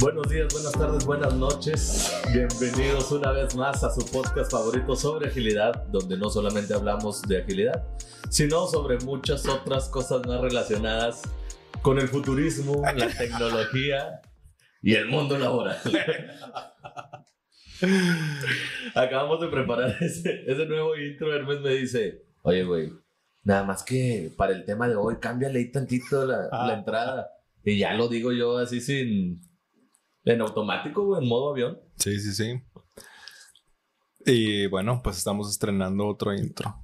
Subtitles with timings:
[0.00, 2.10] Buenos días, buenas tardes, buenas noches.
[2.32, 7.42] Bienvenidos una vez más a su podcast favorito sobre agilidad, donde no solamente hablamos de
[7.42, 7.86] agilidad,
[8.30, 11.20] sino sobre muchas otras cosas más relacionadas
[11.82, 14.22] con el futurismo, la tecnología
[14.80, 15.76] y el mundo laboral.
[18.94, 21.34] Acabamos de preparar ese, ese nuevo intro.
[21.34, 22.90] Hermes me dice: Oye, güey,
[23.42, 27.28] nada más que para el tema de hoy, cámbiale ahí tantito la, la entrada.
[27.62, 29.49] Y ya lo digo yo así sin.
[30.24, 31.80] En automático, güey, en modo avión.
[31.96, 32.62] Sí, sí, sí.
[34.26, 36.74] Y bueno, pues estamos estrenando otro intro.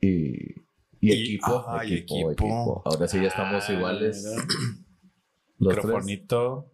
[0.00, 0.62] Y,
[1.00, 2.32] y equipo, y equipo, equipo.
[2.32, 2.82] equipo.
[2.86, 4.22] Ahora sí ya estamos Ah, iguales.
[5.58, 5.76] tres.
[5.76, 6.72] Microfonito.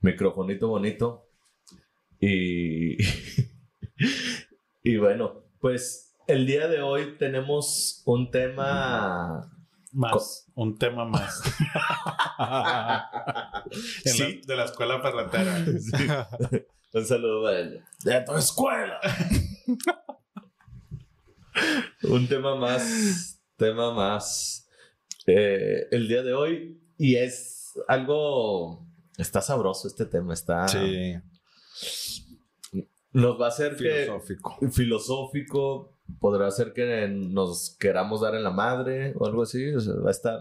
[0.00, 1.28] Microfonito bonito.
[2.20, 2.96] Y.
[4.82, 9.50] y bueno, pues el día de hoy tenemos un tema.
[9.92, 10.46] Más.
[10.54, 11.42] Un tema más.
[14.04, 14.40] Sí.
[14.40, 15.58] la- de la escuela ferretera.
[16.94, 17.84] Un saludo para él.
[18.04, 18.98] ¡De tu escuela!
[22.04, 23.42] un tema más.
[23.56, 24.66] Tema más.
[25.26, 26.80] eh, el día de hoy.
[26.96, 28.86] Y es algo.
[29.18, 30.32] Está sabroso este tema.
[30.32, 30.66] Está.
[30.68, 31.14] Sí,
[33.12, 34.08] Nos va a hacer que.
[34.72, 35.97] filosófico.
[36.20, 40.08] Podrá ser que nos queramos dar en la madre o algo así, o sea, va
[40.08, 40.40] a estar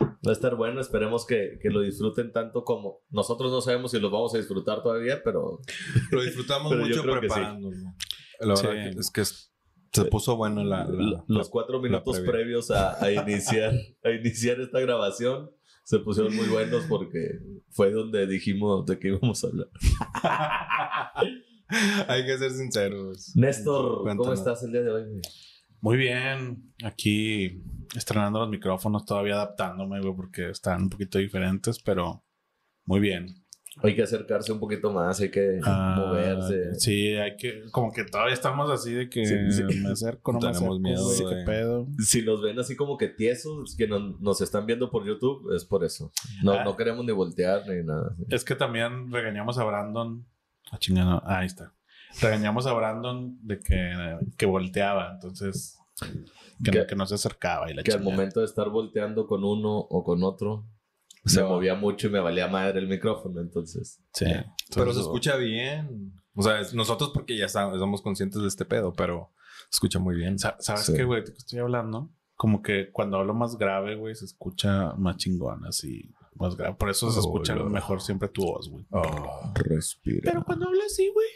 [0.00, 4.00] va a estar bueno, esperemos que, que lo disfruten tanto como nosotros no sabemos si
[4.00, 5.60] lo vamos a disfrutar todavía, pero
[6.10, 7.40] Lo disfrutamos Pero mucho que sí.
[8.40, 8.66] La verdad Sí.
[8.94, 13.72] que es que se puso bueno la, la- los cuatro minutos previos a, a iniciar
[14.02, 15.50] a iniciar esta grabación
[15.84, 17.38] se pusieron muy buenos porque
[17.70, 19.68] fue donde dijimos de qué íbamos a hablar.
[22.08, 23.32] Hay que ser sinceros.
[23.36, 24.38] Néstor, ¿cómo Cuéntanos.
[24.38, 25.02] estás el día de hoy?
[25.08, 25.20] güey?
[25.80, 26.72] Muy bien.
[26.82, 27.62] Aquí
[27.96, 32.24] estrenando los micrófonos, todavía adaptándome, güey, porque están un poquito diferentes, pero
[32.86, 33.44] muy bien.
[33.82, 36.74] Hay que acercarse un poquito más, hay que Ah, moverse.
[36.78, 39.64] Sí, hay que, como que todavía estamos así de que Sí, sí.
[39.82, 41.86] me acerco, no me Tenemos acerco, miedo de- qué pedo.
[41.98, 45.64] Si nos ven así como que tiesos, que no- nos están viendo por YouTube, es
[45.64, 46.12] por eso.
[46.44, 46.62] No, Ah.
[46.64, 48.14] no queremos ni voltear ni nada.
[48.30, 50.24] Es que también regañamos a Brandon.
[50.70, 51.72] Ah, chingada, ah, ahí está.
[52.20, 55.78] Regañamos a Brandon de que, que volteaba, entonces
[56.62, 58.16] que, Que- no, que no se acercaba y la Que al chingada.
[58.16, 60.64] momento de estar volteando con uno o con otro,
[61.24, 61.48] se No.
[61.48, 64.00] movía mucho y me valía madre el micrófono, entonces.
[64.12, 64.26] Sí.
[64.74, 66.12] Pero se escucha bien.
[66.34, 69.32] O sea, es- nosotros porque ya estamos, somos conscientes de este pedo, pero
[69.70, 70.38] se escucha muy bien.
[70.38, 70.94] sa- ¿Sabes Sí.
[70.94, 71.22] qué, güey?
[71.24, 72.10] ¿De qué estoy hablando?
[72.36, 76.76] Como que cuando hablo más grave, güey, se escucha más chingón, así, más grave.
[76.76, 78.84] Por eso se Oh, escucha mejor siempre tu voz, güey.
[79.54, 80.40] Respira.
[80.44, 81.26] cuando hablo así, güey.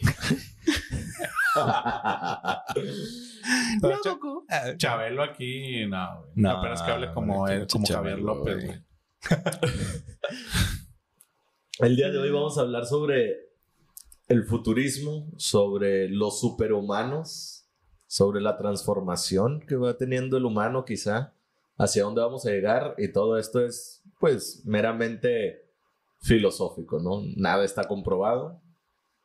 [3.80, 6.30] Pero Cha- Chabelo aquí, no, güey.
[6.34, 8.78] No, Apenas que hable como, él, como pinche Javier Chabelo, López, güey.
[11.80, 13.36] el día de hoy vamos a hablar sobre
[14.28, 17.66] el futurismo, sobre los superhumanos,
[18.06, 21.34] sobre la transformación que va teniendo el humano quizá,
[21.78, 25.62] hacia dónde vamos a llegar y todo esto es pues meramente
[26.20, 27.22] filosófico, ¿no?
[27.36, 28.60] Nada está comprobado,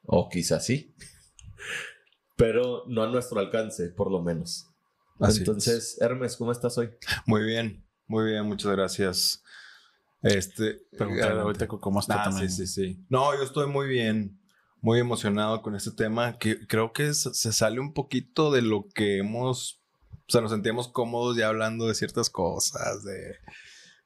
[0.06, 0.94] o quizás sí,
[2.36, 4.68] pero no a nuestro alcance, por lo menos.
[5.20, 6.90] Así Entonces, Hermes, ¿cómo estás hoy?
[7.26, 9.44] Muy bien, muy bien, muchas gracias.
[10.22, 11.66] Este, Pregúntale adelante.
[11.66, 12.50] ahorita cómo está Ah, también.
[12.50, 13.06] sí, sí, sí.
[13.10, 14.40] No, yo estoy muy bien,
[14.82, 18.88] muy emocionado con este tema que creo que es- se sale un poquito de lo
[18.94, 19.83] que hemos,
[20.28, 23.36] o sea, nos sentíamos cómodos ya hablando de ciertas cosas, de...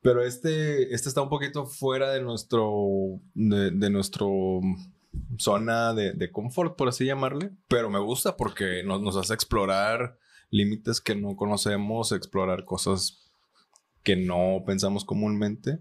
[0.02, 4.62] Pero este, este está un poquito fuera de nuestro, de, de nuestro
[5.38, 7.52] zona de, de confort, por así llamarle.
[7.68, 10.18] Pero me gusta porque nos, nos hace explorar
[10.50, 13.32] límites que no conocemos, explorar cosas
[14.04, 15.80] que no pensamos comúnmente.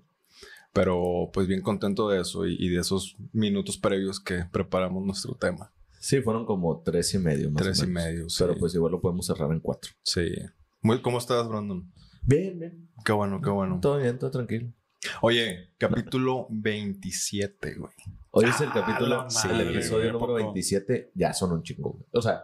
[0.73, 5.35] Pero pues bien contento de eso y, y de esos minutos previos que preparamos nuestro
[5.35, 5.73] tema.
[6.07, 8.37] Sí, fueron como tres y medio más Tres o y medio, sí.
[8.39, 9.91] Pero pues igual lo podemos cerrar en cuatro.
[10.05, 10.37] Sí.
[10.81, 11.93] Muy, ¿Cómo estás, Brandon?
[12.23, 12.89] Bien, bien.
[13.05, 13.81] Qué bueno, qué bueno.
[13.83, 14.73] Todo bien, todo tranquilo.
[15.21, 17.93] Oye, capítulo 27, güey.
[18.31, 20.35] Hoy es el Ah, capítulo, madre, el episodio güey, ¿a número poco?
[20.35, 21.11] 27.
[21.17, 22.05] Ya son un chingo, güey.
[22.13, 22.41] O sea,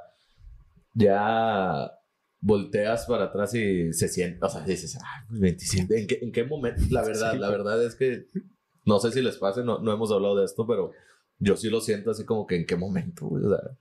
[0.93, 1.93] ya
[2.41, 6.01] volteas para atrás y se siente, o sea, dices, ah, 27.
[6.01, 6.83] ¿En qué, en qué momento?
[6.91, 8.27] La verdad, Sí, la verdad es que
[8.85, 10.91] no sé si les pase, no, no hemos hablado de esto, pero
[11.43, 13.45] yo sí lo siento así como que en qué momento, güey.
[13.45, 13.77] O sea,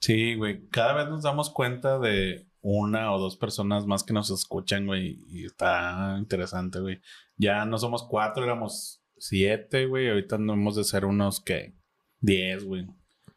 [0.00, 0.68] Sí, güey.
[0.68, 5.24] Cada vez nos damos cuenta de una o dos personas más que nos escuchan, güey.
[5.28, 7.00] Y está interesante, güey.
[7.38, 10.10] Ya no somos cuatro, éramos siete, güey.
[10.10, 11.74] Ahorita no hemos de ser unos que
[12.20, 12.86] diez, güey.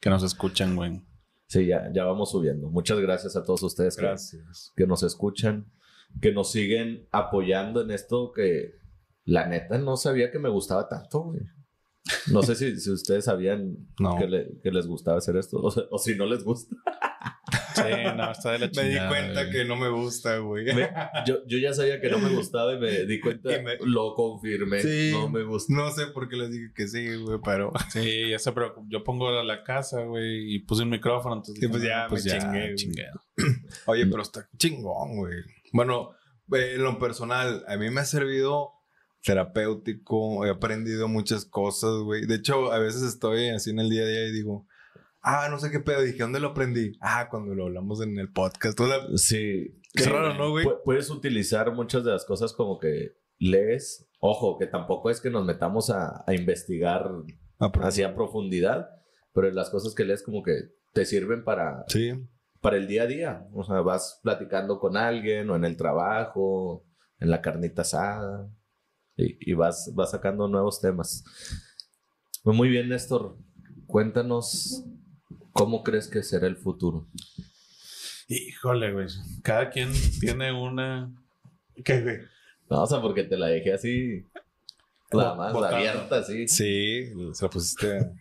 [0.01, 1.01] Que nos escuchan, güey.
[1.47, 2.69] sí, ya, ya vamos subiendo.
[2.69, 4.73] Muchas gracias a todos ustedes que, Gracias.
[4.75, 5.71] que nos escuchan,
[6.21, 8.73] que nos siguen apoyando en esto que
[9.23, 11.41] la neta no sabía que me gustaba tanto, güey.
[12.31, 14.17] No sé si, si ustedes sabían No.
[14.17, 16.75] que, le- que les gustaba hacer esto o, o si no les gusta.
[17.75, 17.83] Sí,
[18.15, 19.03] no, está de la Me chingada.
[19.03, 19.51] di cuenta güey.
[19.51, 20.65] que no me gusta, güey.
[20.73, 20.89] Me-
[21.25, 24.13] yo, yo ya sabía que no me gustaba y me di cuenta, Y me- lo
[24.15, 24.81] confirmé.
[24.81, 25.11] Sí.
[25.13, 25.73] No me gusta.
[25.73, 27.71] No sé por qué les dije que sí, güey, pero...
[27.91, 31.59] Sí, ya sé, pero yo pongo la, la casa, güey, y puse un micrófono, entonces...
[31.59, 32.07] Sí, pues no, ya
[32.49, 33.03] me chingué,
[33.37, 33.55] güey.
[33.85, 35.35] Oye, pero está chingón, güey.
[35.71, 36.11] Bueno,
[36.53, 38.71] eh, en lo personal, a mí me ha servido
[39.27, 42.25] terapéutico, he aprendido muchas cosas, güey.
[42.25, 44.67] De hecho, a veces estoy así en el día a día y digo,
[45.21, 46.93] ah, no sé qué pedo, dije, ¿dónde lo aprendí?
[47.01, 48.79] Ah, cuando lo hablamos en el podcast.
[48.79, 49.73] O sea, Sí.
[49.93, 50.65] Qué Sí, raro, ¿no, güey?
[50.65, 54.07] Pu- Puedes utilizar muchas de las cosas como que lees.
[54.19, 57.09] Ojo, que tampoco es que nos metamos a, a investigar
[57.59, 57.71] a
[58.15, 58.89] profundidad,
[59.33, 60.53] pero las cosas que lees como que
[60.93, 62.11] te sirven para, Sí,
[62.61, 63.47] para el día a día.
[63.53, 66.85] O sea, vas platicando con alguien o en el trabajo,
[67.19, 68.49] en la carnita asada
[69.17, 71.23] y, y vas, vas sacando nuevos temas.
[72.43, 73.37] Muy bien, Néstor.
[73.87, 74.83] Cuéntanos
[75.53, 77.07] cómo crees que será el futuro.
[78.27, 79.07] Híjole, güey.
[79.43, 81.11] Cada quien tiene una...
[81.83, 82.17] ¿Qué, güey?
[82.69, 84.23] No, o sea, porque te la dejé así,
[85.13, 85.77] nada más Botando.
[85.77, 86.47] abierta, así.
[86.47, 88.11] sí, se la pusiste...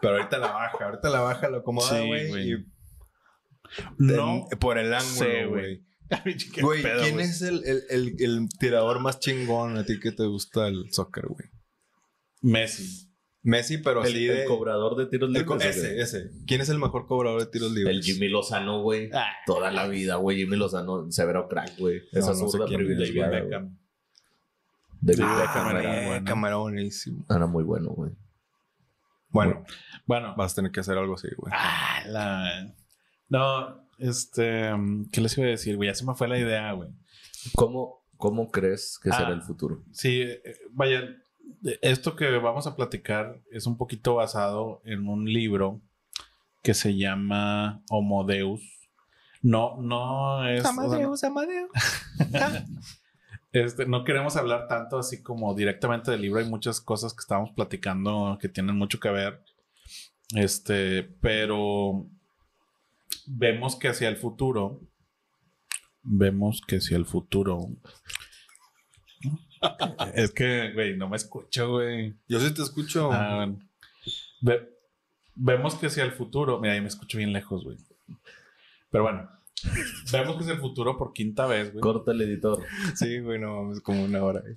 [0.00, 2.28] Pero ahorita la baja, ahorita la baja, lo acomoda, Sí, güey.
[2.28, 2.52] güey.
[2.52, 2.66] y
[3.98, 4.46] No.
[4.60, 5.82] por el ángulo, güey.
[6.24, 6.36] güey.
[6.52, 10.12] ¿Qué Güey, pedo, ¿quién es el, el, el, el tirador más chingón a ti que
[10.12, 11.48] te gusta el soccer, güey?
[12.42, 13.06] Messi.
[13.42, 15.64] Messi, pero El, así el cobrador de tiros libres.
[15.76, 16.30] ese, ese.
[16.46, 17.96] ¿Quién es el mejor cobrador de tiros libres?
[17.96, 19.08] El Jimmy Lozano, güey.
[19.14, 20.36] Ah, Toda la vida, güey.
[20.38, 22.02] Jimmy Lozano, severo crack, güey.
[22.12, 22.86] Esa No, no sé quién es.
[22.88, 23.40] David privilegiada.
[23.40, 23.78] Beckham.
[25.00, 26.46] David Ah, Beckham Beckham era, bueno.
[26.48, 27.24] Era buenísimo.
[27.30, 28.12] era muy bueno, güey.
[29.30, 29.64] Bueno,
[30.06, 30.34] Bueno.
[30.36, 31.52] vas a tener que hacer algo así, güey.
[31.56, 32.74] Ah, la...
[33.28, 34.70] No, este...
[35.12, 35.88] ¿Qué les iba a decir, güey?
[35.88, 36.90] Ya se me fue la idea, güey.
[37.54, 39.32] ¿Cómo, cómo crees que será Ah.
[39.32, 39.82] el futuro?
[39.92, 40.42] Sí, eh,
[40.72, 41.02] vaya,
[41.82, 45.80] esto que vamos a platicar es un poquito basado en un libro
[46.62, 48.60] que se llama Homo Deus.
[49.42, 50.60] No, no es...
[50.64, 51.70] o sea, Amadeus.
[53.52, 56.38] Este, no queremos hablar tanto así como directamente del libro.
[56.38, 59.42] Hay muchas cosas que estábamos platicando que tienen mucho que ver.
[60.36, 62.06] Este, pero
[63.26, 64.80] vemos que hacia el futuro,
[66.02, 67.68] vemos que hacia el futuro.
[70.14, 72.14] es que, güey, no me escucho, güey.
[72.28, 73.10] Yo sí te escucho.
[73.12, 73.58] Ah, bueno.
[74.40, 74.68] Ve-
[75.34, 77.76] vemos que hacia el futuro, mira, ahí me escucho bien lejos, güey.
[78.90, 79.28] Pero bueno,
[80.12, 81.80] vemos que hacia el futuro por quinta vez, güey.
[81.82, 82.62] Corta el editor.
[82.94, 84.40] Sí, güey, no mames, como una hora.
[84.40, 84.54] güey.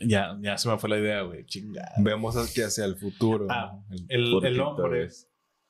[0.00, 1.44] Ya, ya se me fue la idea, güey.
[1.46, 1.92] Chingada.
[1.98, 3.46] Vemos hacia hacia el futuro.
[3.50, 3.78] Ah.
[4.08, 5.08] El- El, el hombre,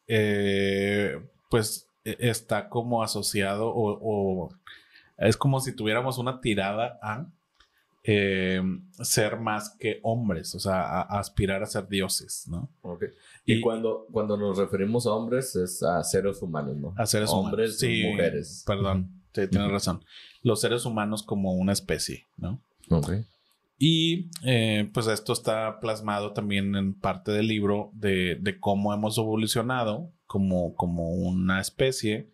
[0.09, 4.49] eh, pues, e- está como asociado o, o
[5.19, 7.27] es como si tuviéramos una tirada a
[8.09, 8.63] eh,
[9.03, 12.71] ser más que hombres, o sea, a, a aspirar a ser dioses, ¿no?
[12.83, 13.05] Ok.
[13.45, 16.95] Y, Y- cuando, cuando nos referimos a hombres es a seres humanos, ¿no?
[16.97, 17.99] A seres Hombres humanos.
[17.99, 18.65] y mujeres.
[18.67, 20.05] Perdón, sí, tienes razón.
[20.43, 22.61] Los seres humanos como una especie, ¿no?
[22.91, 23.11] Ok.
[23.79, 30.13] Y eh, pues esto está plasmado también en parte del libro de, cómo hemos evolucionado
[30.27, 32.31] como, como una especie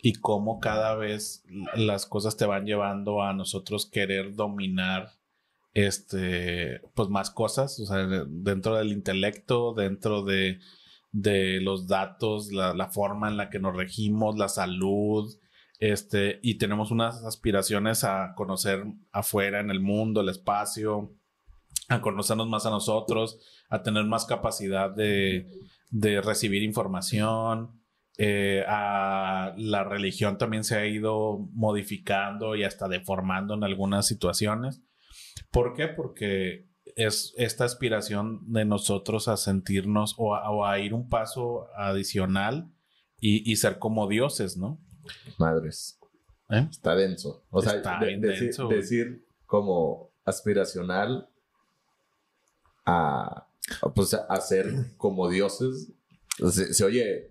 [0.00, 1.44] y cómo cada vez
[1.74, 5.10] las cosas te van llevando a nosotros querer dominar
[5.74, 10.58] este pues más cosas, o sea, dentro del intelecto, dentro de,
[11.12, 15.36] de los datos, la forma en la que nos regimos, la salud,
[15.78, 21.14] este, y tenemos unas aspiraciones a conocer afuera en el mundo, el espacio,
[21.88, 23.38] a conocernos más a nosotros,
[23.70, 25.46] a tener más capacidad de,
[25.90, 27.80] de recibir información.
[28.20, 34.82] eh, a la religión también se ha ido modificando y hasta deformando en algunas situaciones.
[35.52, 35.86] ¿Por qué?
[35.86, 36.66] Porque
[36.96, 42.72] es esta aspiración de nosotros a sentirnos o a, ir un paso adicional
[43.20, 44.80] y ser como dioses, ¿no?
[45.38, 45.98] Madres.
[46.50, 46.66] ¿Eh?
[46.70, 47.44] Está denso.
[47.50, 51.28] O sea, Está de- bien decir, denso, decir como aspiracional
[52.84, 53.46] a,
[53.82, 55.92] a, pues, a ser como dioses.
[56.52, 57.28] Se, se oye,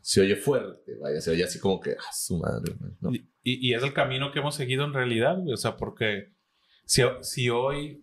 [0.00, 3.10] se oye fuerte, vaya, se oye así como que, ah, su madre, güey", ¿no?
[3.12, 5.54] Y, y- es el camino que hemos seguido en realidad, güey.
[5.54, 6.32] O sea, porque
[6.84, 8.02] si, si hoy,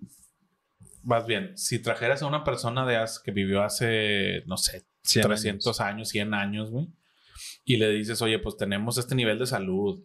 [1.04, 5.26] más bien, si trajeras a una persona de hace- que vivió hace, no sé, 100
[5.26, 6.88] 300 años, 100 años, güey,
[7.70, 10.02] y le dices, oye, pues tenemos este nivel de salud,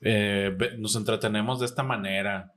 [0.00, 2.52] eh, nos entretenemos de esta manera,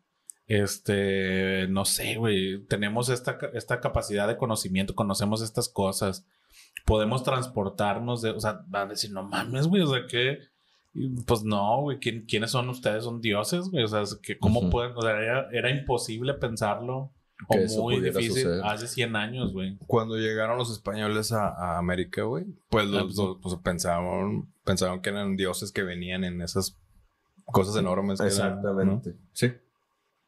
[0.46, 6.28] este, no sé, güey, tenemos esta, esta capacidad de conocimiento, conocemos estas cosas,
[6.86, 10.38] podemos transportarnos de, o sea, van a decir, no mames, güey, o sea, que,
[11.26, 13.06] pues no, güey, ¿quién- ¿quiénes son ustedes?
[13.06, 14.70] Son dioses, güey, o sea, que cómo Ujú.
[14.70, 17.12] pueden, o sea, era, era imposible pensarlo
[17.50, 18.62] O que eso muy difícil suceder.
[18.64, 19.78] hace 100 años, güey.
[19.88, 24.54] Cuando llegaron los españoles a, a América, güey, pues, los, Ah, pues, los- pues, pensaban,
[24.64, 26.80] pensaban que eran dioses que venían en esas
[27.46, 28.20] cosas enormes.
[28.22, 28.46] que eran, ¿no?
[28.60, 29.16] Exactamente.
[29.34, 29.52] Sí.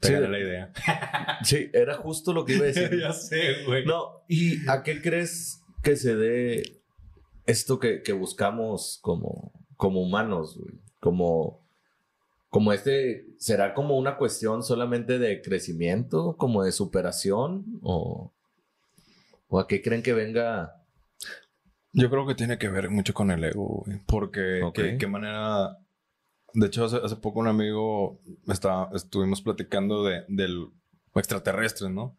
[0.01, 0.73] Sí, gané la idea.
[1.43, 2.89] sí, era justo lo que iba a decir.
[2.99, 3.85] ya sé, güey.
[3.85, 6.81] No, ¿y a qué crees que se dé
[7.45, 10.81] esto que, que buscamos como, como humanos, güey?
[10.99, 11.64] Como,
[12.55, 17.65] como este, ¿será como una cuestión solamente de crecimiento, como de superación?
[17.81, 18.31] ¿O,
[19.49, 20.73] o a qué creen que venga?
[21.91, 23.99] Yo creo que tiene que ver mucho con el ego, güey.
[24.07, 24.73] Porque Ok.
[24.73, 25.79] qué, qué manera.
[26.53, 30.69] De hecho, hace, hace poco un amigo estaba, estuvimos platicando de, del
[31.13, 32.15] extraterrestres, ¿no?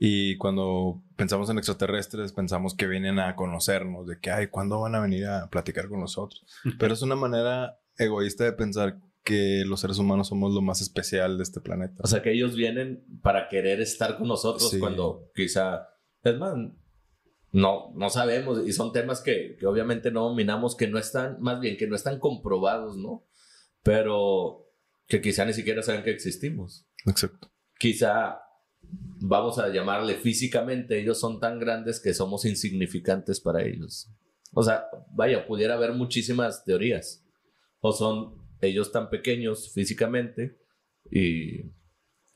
[0.00, 4.96] Y cuando pensamos en extraterrestres, pensamos que vienen a conocernos, de que, ay, ¿cuándo van
[4.96, 6.44] a venir a platicar con nosotros?
[6.80, 11.36] Pero es una manera egoísta de pensar que los seres humanos somos lo más especial
[11.36, 11.96] de este planeta.
[12.04, 14.78] O sea, que ellos vienen para querer estar con nosotros Sí.
[14.78, 15.88] cuando quizá,
[16.22, 16.54] es más,
[17.50, 21.58] no, no sabemos y son temas que, que obviamente no dominamos, que no están, más
[21.58, 23.26] bien que no están comprobados, ¿no?
[23.82, 24.68] Pero
[25.08, 26.86] que quizá ni siquiera saben que existimos.
[27.04, 27.50] Exacto.
[27.78, 28.40] Quizá,
[28.80, 34.08] vamos a llamarle físicamente, ellos son tan grandes que somos insignificantes para ellos.
[34.52, 37.24] O sea, vaya, pudiera haber muchísimas teorías.
[37.80, 40.58] O son ellos tan pequeños físicamente
[41.10, 41.70] y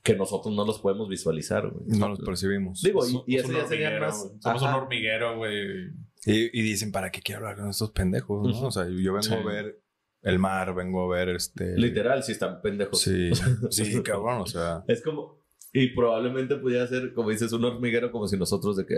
[0.03, 1.85] que nosotros no los podemos visualizar, güey.
[1.99, 2.81] No los percibimos.
[2.81, 4.19] Digo, y, y eso un ya sería hormiguero, más...
[4.23, 4.41] güey.
[4.41, 4.77] Somos un Ajá.
[4.77, 5.89] hormiguero, güey.
[6.25, 8.47] Y, y dicen, ¿para qué quiero hablar con estos pendejos?
[8.47, 8.53] ¿no?
[8.53, 8.65] Ujú.
[8.67, 9.33] O sea, yo vengo Sí.
[9.33, 9.79] a ver
[10.23, 11.77] el mar, vengo a ver este...
[11.77, 12.99] Literal, si están pendejos.
[13.01, 13.31] Sí,
[13.69, 14.83] sí, cabrón, o sea...
[14.87, 15.39] Es como...
[15.73, 18.95] Y probablemente pudiera ser, como dices, un hormiguero como si nosotros de que...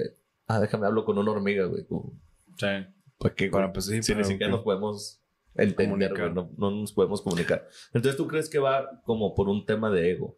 [0.47, 1.85] Ah, déjame hablo con una hormiga, güey.
[1.85, 2.13] Como,
[2.57, 2.67] Sí.
[3.17, 3.49] ¿Para qué?
[3.49, 5.22] Para, pues, sí, si ni para- siquiera nos podemos
[5.55, 7.67] entender, güey, no, no nos podemos comunicar.
[7.93, 10.37] Entonces, ¿tú crees que va como por un tema de ego?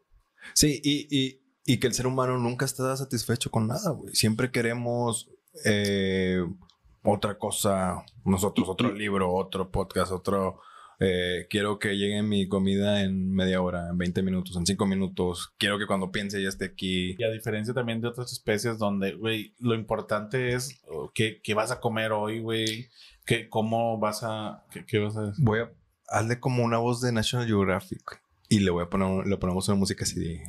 [0.54, 4.14] Sí, y, y, y que el ser humano nunca está satisfecho con nada, güey.
[4.14, 5.30] Siempre queremos
[5.66, 6.44] eh,
[7.04, 10.60] otra cosa, nosotros, otro libro, otro podcast, otro...
[11.00, 15.54] eh, quiero que llegue mi comida en media hora, en 20 minutos, en 5 minutos.
[15.58, 17.16] Quiero que cuando piense ya esté aquí.
[17.18, 21.54] Y a diferencia también de otras especies donde, güey, lo importante es oh, qué, qué
[21.54, 22.90] vas a comer hoy, güey.
[23.26, 24.64] Que, ¿Cómo vas a...?
[24.72, 25.44] Qué, qué vas a decir?
[25.44, 25.72] Voy a...
[26.08, 28.22] Hazle como una voz de National Geographic.
[28.50, 29.26] Y le voy a poner...
[29.26, 30.44] Le ponemos una música así de...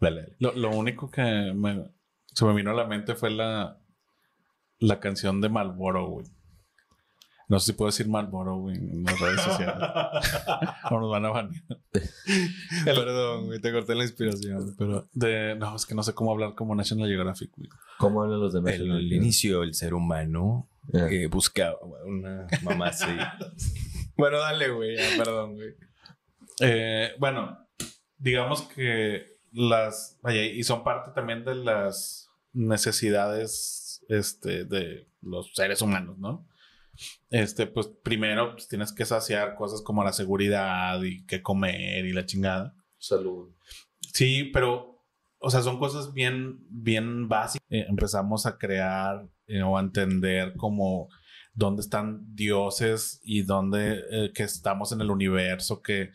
[0.00, 0.36] Dale, dale.
[0.40, 1.22] Lo, lo único que
[1.54, 1.90] me,
[2.32, 3.78] se me vino a la mente fue la,
[4.80, 6.26] la canción de Malboro, güey.
[7.48, 9.76] No sé si puedo decir Malboro, güey, en las redes sociales.
[10.90, 11.62] o nos van a banear.
[12.84, 15.08] Perdón, güey, te corté la inspiración, pero...
[15.12, 17.68] De, no, es que no sé cómo hablar como National Geographic, güey.
[17.98, 18.74] ¿Cómo hablan los demás?
[18.74, 21.08] El, el inicio del ser humano Ya.
[21.08, 23.04] que buscaba una mamá así.
[24.16, 25.74] bueno, dale, güey, ya, perdón, güey.
[26.60, 27.58] Eh, bueno,
[28.16, 35.82] digamos que las, vaya, y son parte también de las necesidades este, de los seres
[35.82, 36.46] humanos, ¿no?
[37.30, 42.12] Este, pues primero pues, tienes que saciar cosas como la seguridad y qué comer y
[42.12, 42.74] la chingada.
[42.98, 43.50] Salud.
[44.12, 45.04] Sí, pero,
[45.38, 47.66] o sea, son cosas bien, bien básicas.
[47.70, 51.08] Eh, empezamos a crear eh, o a entender como
[51.52, 56.10] dónde están dioses y dónde eh, que estamos en el universo, que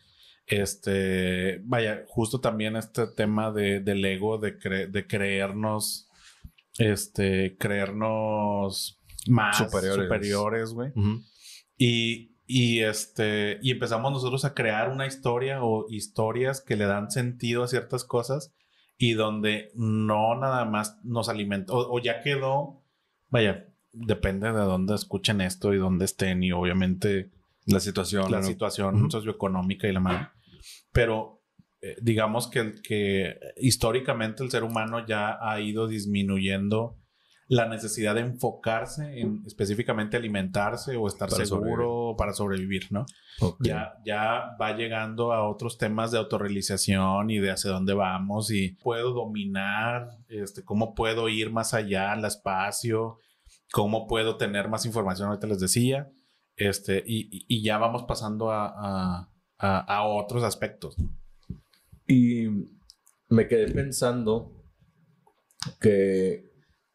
[0.47, 6.09] este, vaya, justo también este tema de, del ego, de, cre- de creernos,
[6.77, 10.03] este, creernos más Superiores.
[10.05, 10.91] superiores, güey.
[11.77, 17.11] Y, y, este, y empezamos nosotros a crear una historia o historias que le dan
[17.11, 18.53] sentido a ciertas cosas
[18.97, 22.83] y donde no nada más nos alimenta o, o ya quedó,
[23.29, 27.31] vaya, depende de dónde escuchen esto y dónde estén y obviamente
[27.65, 28.29] La situación.
[28.31, 28.43] la ¿no?
[28.47, 29.11] situación Ujú.
[29.11, 30.29] socioeconómica y la mano.
[30.91, 31.41] Pero
[31.81, 36.97] eh, digamos que, que históricamente el ser humano ya ha ido disminuyendo
[37.51, 43.05] la necesidad de enfocarse en específicamente alimentarse o estar Para seguro para sobrevivir, ¿no?
[43.41, 43.57] Ok.
[43.63, 48.73] Ya, ya va llegando a otros temas de autorrealización y de hacia dónde vamos y
[48.83, 53.17] puedo dominar, este, cómo puedo ir más allá al espacio,
[53.71, 56.07] cómo puedo tener más información, ahorita les decía,
[56.55, 60.95] este, y, y- y ya vamos pasando a, a- a- a otros aspectos.
[62.07, 62.45] Y
[63.27, 64.53] me quedé pensando
[65.81, 66.48] que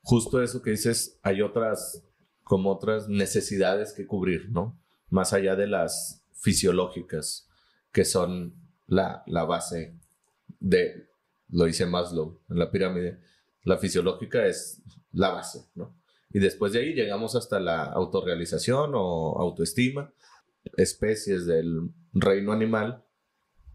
[0.05, 2.07] justo eso que dices, hay otras,
[2.45, 4.81] como otras necesidades que cubrir, ¿no?
[5.11, 7.49] Más allá de las fisiológicas,
[7.91, 8.55] que son
[8.87, 9.99] la, la base
[10.61, 11.09] de,
[11.49, 13.21] lo dice Maslow en la pirámide,
[13.63, 15.97] la fisiológica es la base, ¿no?
[16.31, 20.13] Y después de ahí llegamos hasta la autorrealización o autoestima,
[20.77, 23.05] especies del reino animal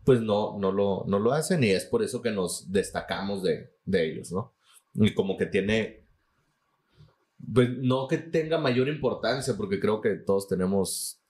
[0.09, 3.75] pues no, no, lo, no lo hacen y es por eso que nos destacamos de,
[3.85, 4.55] de ellos, ¿no?
[4.95, 6.07] Y como que tiene,
[7.53, 11.21] pues no que tenga mayor importancia, porque creo que todos tenemos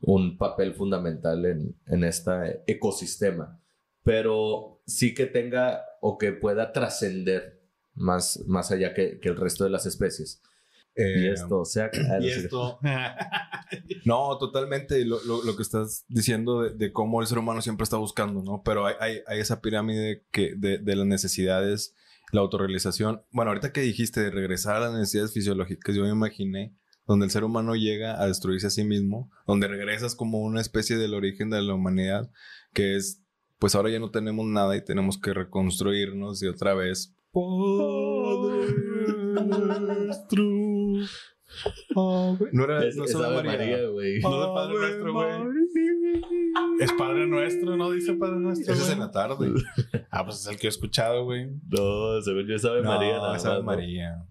[0.00, 3.60] un papel fundamental en, en este ecosistema,
[4.02, 7.60] pero sí que tenga o que pueda trascender
[7.94, 10.42] más, más allá que, que el resto de las especies.
[10.96, 11.90] y Eh, esto, o sea,
[12.20, 12.78] Y esto.
[14.04, 17.84] No, totalmente lo, lo, lo que estás diciendo de, de cómo el ser humano siempre
[17.84, 18.62] está buscando, ¿no?
[18.64, 21.94] Pero hay, hay, hay esa pirámide que de, de las necesidades,
[22.32, 23.22] la autorrealización.
[23.32, 26.74] Bueno, ahorita que dijiste de regresar a las necesidades fisiológicas, yo me imaginé
[27.06, 30.96] donde el ser humano llega a destruirse a sí mismo, donde regresas como una especie
[30.96, 32.30] del origen de la humanidad,
[32.72, 33.22] que es,
[33.58, 37.16] pues ahora ya no tenemos nada y tenemos que reconstruirnos y otra vez.
[37.32, 38.70] Padre
[40.04, 40.44] nuestro.
[41.94, 43.52] No era es, no es Ave María.
[43.58, 44.20] María, güey.
[44.20, 45.30] No de Padre Nuestro, güey.
[46.80, 47.90] Es Padre Nuestro, ¿no?
[47.90, 48.72] Dice Padre Nuestro.
[48.74, 49.52] Ese es en la tarde.
[50.12, 51.46] Ah, pues es el que he escuchado, güey.
[51.68, 53.18] No, según yo es Ave María.
[53.18, 53.80] No, es Ave más, ¿no?
[53.80, 54.24] María.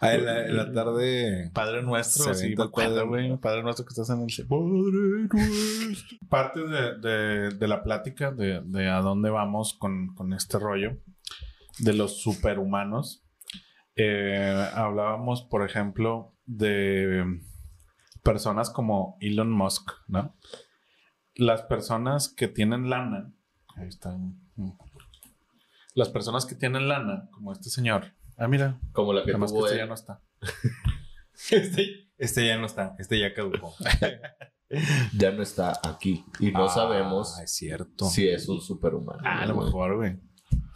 [0.00, 1.50] Ah, en la, en la tarde.
[1.54, 3.36] Padre Nuestro, Se sí, me acuerdo, güey.
[3.38, 4.46] Padre Nuestro que estás en el.
[4.48, 6.18] Padre nuestro.
[6.28, 10.98] Parte de, de- de la plática de, de a dónde vamos con, con este rollo
[11.78, 13.24] de los superhumanos.
[13.96, 17.40] eh, hablábamos, por ejemplo, de
[18.22, 20.36] personas como Elon Musk, ¿no?
[21.34, 23.32] Las personas que tienen lana,
[23.76, 24.40] ahí están.
[25.94, 28.14] Las personas que tienen lana, como este señor.
[28.36, 29.84] Ah, mira, Como la que además que tuvo este él.
[29.84, 30.22] ya no está.
[31.50, 32.94] Este, este ya no está.
[32.98, 33.74] Este ya caducó.
[35.18, 36.24] ya no está aquí.
[36.38, 38.06] Y no Ah, sabemos Es cierto.
[38.06, 39.20] si es un superhumano.
[39.24, 39.66] Ah, a lo güey.
[39.66, 40.20] mejor, güey.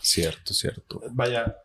[0.00, 1.00] Cierto, cierto.
[1.12, 1.56] Vaya,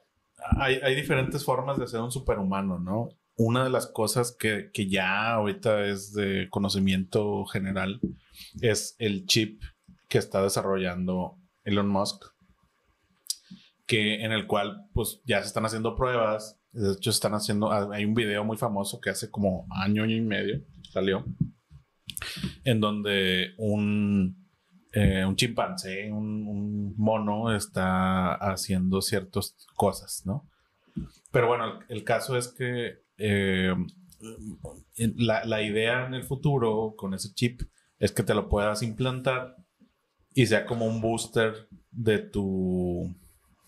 [0.57, 3.09] hay, hay diferentes formas de ser un superhumano, ¿no?
[3.35, 7.99] Una de las cosas que, que ya ahorita es de conocimiento general
[8.61, 9.61] es el chip
[10.07, 12.25] que está desarrollando Elon Musk,
[13.87, 18.05] que en el cual pues ya se están haciendo pruebas, de hecho están haciendo, hay
[18.05, 20.61] un video muy famoso que hace como año, año y medio
[20.91, 21.25] salió,
[22.63, 24.47] en donde un,
[24.91, 30.47] eh, un chimpancé, un, mono está haciendo ciertas cosas, ¿no?
[31.31, 33.73] Pero bueno, el caso es que eh,
[35.17, 37.61] la, la idea en el futuro con ese chip
[37.99, 39.55] es que te lo puedas implantar
[40.33, 43.13] y sea como un booster de tu,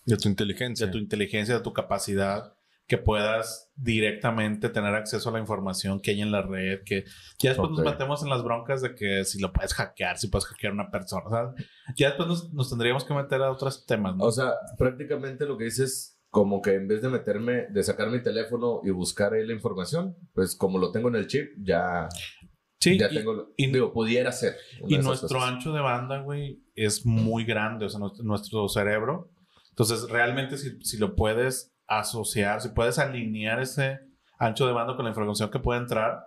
[0.04, 0.86] De tu inteligencia.
[0.86, 2.52] de tu inteligencia, de tu capacidad,
[2.88, 7.04] que puedas directamente tener acceso a la información que hay en la red, que
[7.38, 7.78] ya después Ok.
[7.78, 10.74] nos metemos en las broncas de que si lo puedes hackear, si puedes hackear a
[10.74, 11.54] una persona, sea,
[11.96, 14.24] ya después nos, nos tendríamos que meter a otros temas, ¿no?
[14.24, 18.22] O sea, prácticamente lo que dices como que en vez de meterme, de sacar mi
[18.22, 22.10] teléfono y buscar ahí la información, pues como lo tengo en el chip, ya,
[22.78, 24.54] sí, ya y- tengo, y- digo, pudiera ser.
[24.86, 25.48] Y nuestro cosas.
[25.54, 29.30] ancho de banda, güey, es muy grande, o sea, nuestro, nuestro cerebro.
[29.70, 34.00] Entonces, realmente, si, si lo puedes asociar, si puedes alinear ese
[34.38, 36.18] ancho de banda con la información que puede entrar,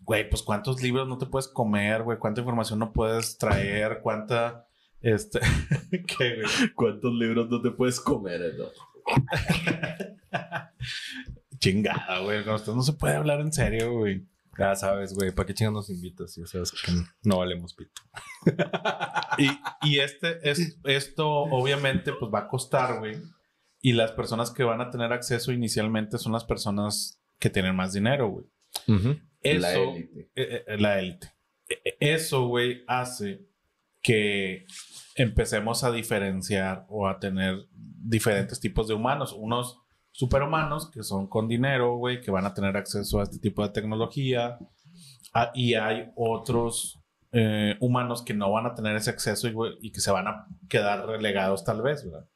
[0.00, 4.66] güey, pues cuántos libros no te puedes comer, güey, cuánta información no puedes traer, cuánta,
[5.02, 5.38] este,
[6.18, 6.42] ¿qué?
[6.74, 8.54] ¿Cuántos libros no te puedes comer?
[8.58, 8.64] no?
[11.58, 14.26] Chingada, güey, con ustedes no se puede hablar en serio, güey.
[14.58, 15.30] Ya sabes, güey.
[15.30, 16.34] ¿Para qué chingas nos invitas?
[16.36, 18.02] Ya sabes que no valemos pito.
[19.38, 19.48] Y,
[19.80, 23.16] y este, es, esto obviamente pues va a costar, güey.
[23.80, 27.94] Y las personas que van a tener acceso inicialmente son las personas que tienen más
[27.94, 28.44] dinero, güey.
[29.40, 30.30] Eso, La élite.
[30.36, 31.32] eh, eh, la élite.
[31.66, 33.40] Eh, eh, Eso, güey, hace
[34.02, 34.66] que
[35.14, 37.56] empecemos a diferenciar o a tener
[38.02, 39.34] diferentes tipos de humanos.
[39.36, 39.78] Unos
[40.10, 43.70] superhumanos que son con dinero, güey, que van a tener acceso a este tipo de
[43.70, 44.58] tecnología.
[45.34, 47.00] Ah, y hay otros
[47.32, 50.28] eh, humanos que no van a tener ese acceso y, güey, y que se van
[50.28, 52.28] a quedar relegados tal vez, ¿verdad?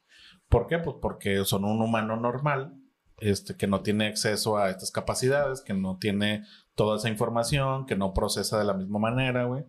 [0.49, 0.79] ¿Por qué?
[0.79, 2.75] Pues porque son un humano normal,
[3.19, 7.97] este, que no tiene acceso a estas capacidades, que no tiene toda esa información, que
[7.97, 9.65] no procesa de la misma manera, güey.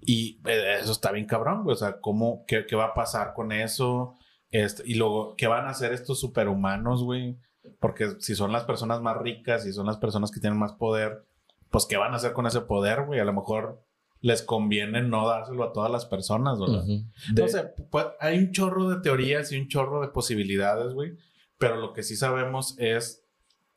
[0.00, 1.74] Y eh, eso está bien cabrón, güey.
[1.74, 4.16] O sea, ¿cómo, qué, qué va a pasar con eso?
[4.84, 7.36] Y luego, ¿qué van a hacer estos superhumanos, güey?
[7.80, 11.24] Porque si son las personas más ricas, si son las personas que tienen más poder,
[11.70, 13.18] pues ¿qué van a hacer con ese poder, güey?
[13.20, 13.82] A lo mejor
[14.20, 16.82] les conviene no dárselo a todas las personas, ¿verdad?
[16.84, 17.02] Ujú.
[17.34, 21.16] De- No sé, pues, hay un chorro de teorías y un chorro de posibilidades, güey.
[21.58, 23.24] Pero lo que sí sabemos es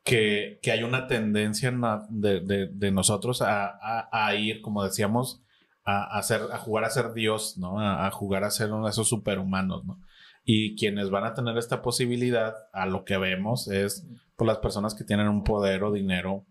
[0.04, 1.72] que, que hay una tendencia
[2.10, 5.42] de, de- de nosotros a, a- a ir, como decíamos,
[5.84, 7.80] a, a, ser, a jugar a ser Dios, ¿no?
[7.80, 10.00] A, a jugar a ser uno de esos superhumanos, ¿no?
[10.46, 14.06] Y quienes van a tener esta posibilidad, a lo que vemos, es
[14.36, 16.46] por las personas que tienen un poder o dinero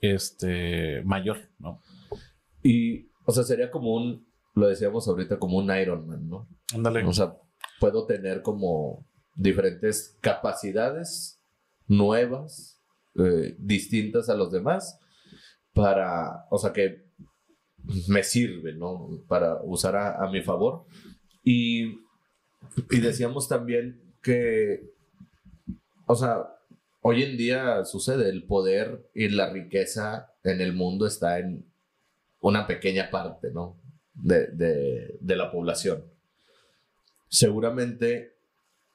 [0.00, 1.82] este, mayor, ¿no?
[2.62, 4.28] Y, o sea, sería como un
[4.58, 6.48] lo decíamos ahorita como un Iron Man, ¿no?
[6.74, 7.04] Ándale.
[7.04, 7.36] O sea,
[7.80, 11.40] puedo tener como diferentes capacidades
[11.86, 12.82] nuevas,
[13.16, 14.98] eh, distintas a los demás,
[15.72, 17.06] para, o sea, que
[18.08, 19.08] me sirve, ¿no?
[19.28, 20.84] Para usar a, a mi favor.
[21.44, 21.94] Y,
[22.90, 24.92] y decíamos también que,
[26.06, 26.56] o sea,
[27.00, 31.64] hoy en día sucede, el poder y la riqueza en el mundo está en
[32.40, 33.76] una pequeña parte, ¿no?
[34.14, 36.04] De, de, de la población.
[37.28, 38.38] Seguramente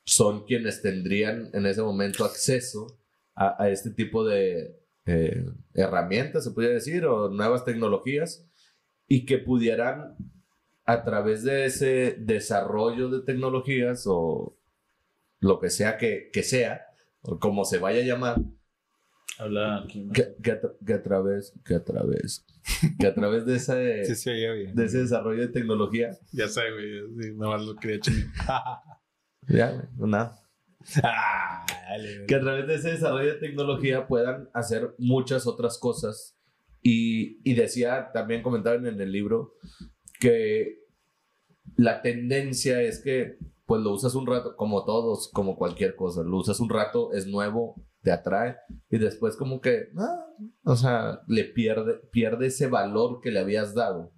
[0.06, 2.98] son quienes tendrían en ese momento acceso
[3.36, 8.46] a, este tipo de eh, herramientas, se podría decir, o nuevas tecnologías,
[9.08, 10.16] y que pudieran,
[10.86, 14.58] a través de ese desarrollo de tecnologías o
[15.40, 16.86] lo que sea que, que sea,
[17.22, 18.38] o como se vaya a llamar,
[19.40, 22.46] Habla que, que a, que a través, que a través,
[23.00, 24.76] que a través de ese, Sí, sí, bien.
[24.76, 27.24] de ese desarrollo de tecnología, Ya sé, güey.
[27.24, 28.00] Sí, nomás lo quería
[29.48, 30.40] ya, güey, no, nada.
[31.02, 31.66] Ah,
[32.28, 36.38] que a través de ese desarrollo de tecnología puedan hacer muchas otras cosas.
[36.82, 39.54] Y, y decía, también comentaban en el libro,
[40.24, 40.86] que
[41.76, 46.38] la tendencia es que pues lo usas un rato, como todos, como cualquier cosa, lo
[46.38, 48.56] usas un rato, es nuevo, te atrae,
[48.90, 50.26] y después como que, ah,
[50.64, 54.14] o sea, le pierde, pierde ese valor que le habías dado.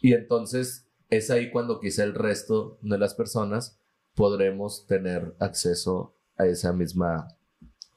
[0.00, 3.78] Y entonces es ahí cuando quizá el resto de las personas
[4.14, 7.28] podremos tener acceso a esa misma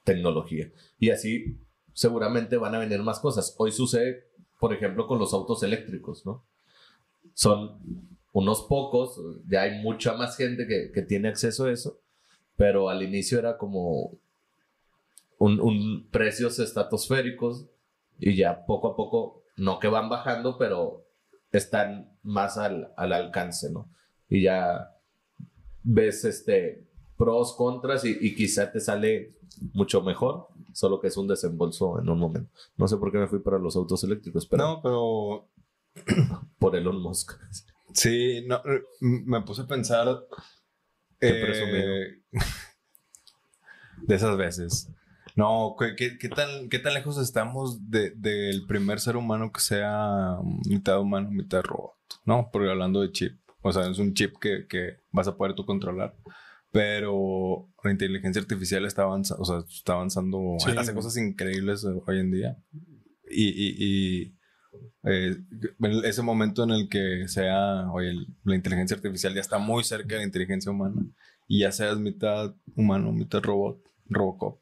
[0.04, 0.72] tecnología.
[1.00, 1.58] Y así
[1.94, 3.56] seguramente van a venir más cosas.
[3.58, 4.26] Hoy sucede,
[4.60, 6.46] por ejemplo, con los autos eléctricos, ¿no?
[7.38, 7.78] Son
[8.34, 12.00] unos pocos, ya hay mucha más gente que, que tiene acceso a eso,
[12.56, 14.18] pero al inicio era como
[15.38, 17.68] un, un precios estratosféricos
[18.18, 21.06] y ya poco a poco, no que van bajando, pero
[21.52, 23.88] están más al, al alcance, ¿no?
[24.28, 24.96] Y ya
[25.84, 29.36] ves este pros, contras y, y quizá te sale
[29.74, 32.50] mucho mejor, solo que es un desembolso en un momento.
[32.78, 35.48] No sé por qué me fui para los autos eléctricos, pero No, pero
[36.60, 37.34] por Elon Musk.
[37.94, 38.62] sí, no,
[39.02, 40.08] me puse a pensar.
[41.20, 41.88] Qué eh, presumido.
[44.04, 44.90] de esas veces.
[45.36, 49.60] No, ¿qué, qué, qué tan, qué tan lejos estamos de- del primer ser humano que
[49.60, 51.94] sea mitad humano, mitad robot?
[52.26, 53.40] No, porque hablando de chip.
[53.62, 56.16] O sea, es un chip que, que vas a poder tú controlar.
[56.72, 62.20] Pero la inteligencia artificial está avanzando, o sea, está avanzando, Sí, hace cosas increíbles hoy
[62.20, 62.58] en día.
[63.30, 64.37] Y, y, y,
[65.04, 65.38] eh,
[66.04, 68.14] ese momento en el que sea, oye,
[68.44, 71.02] la inteligencia artificial ya está muy cerca de la inteligencia humana
[71.48, 74.60] y ya seas mitad humano, mitad robot, Robocop.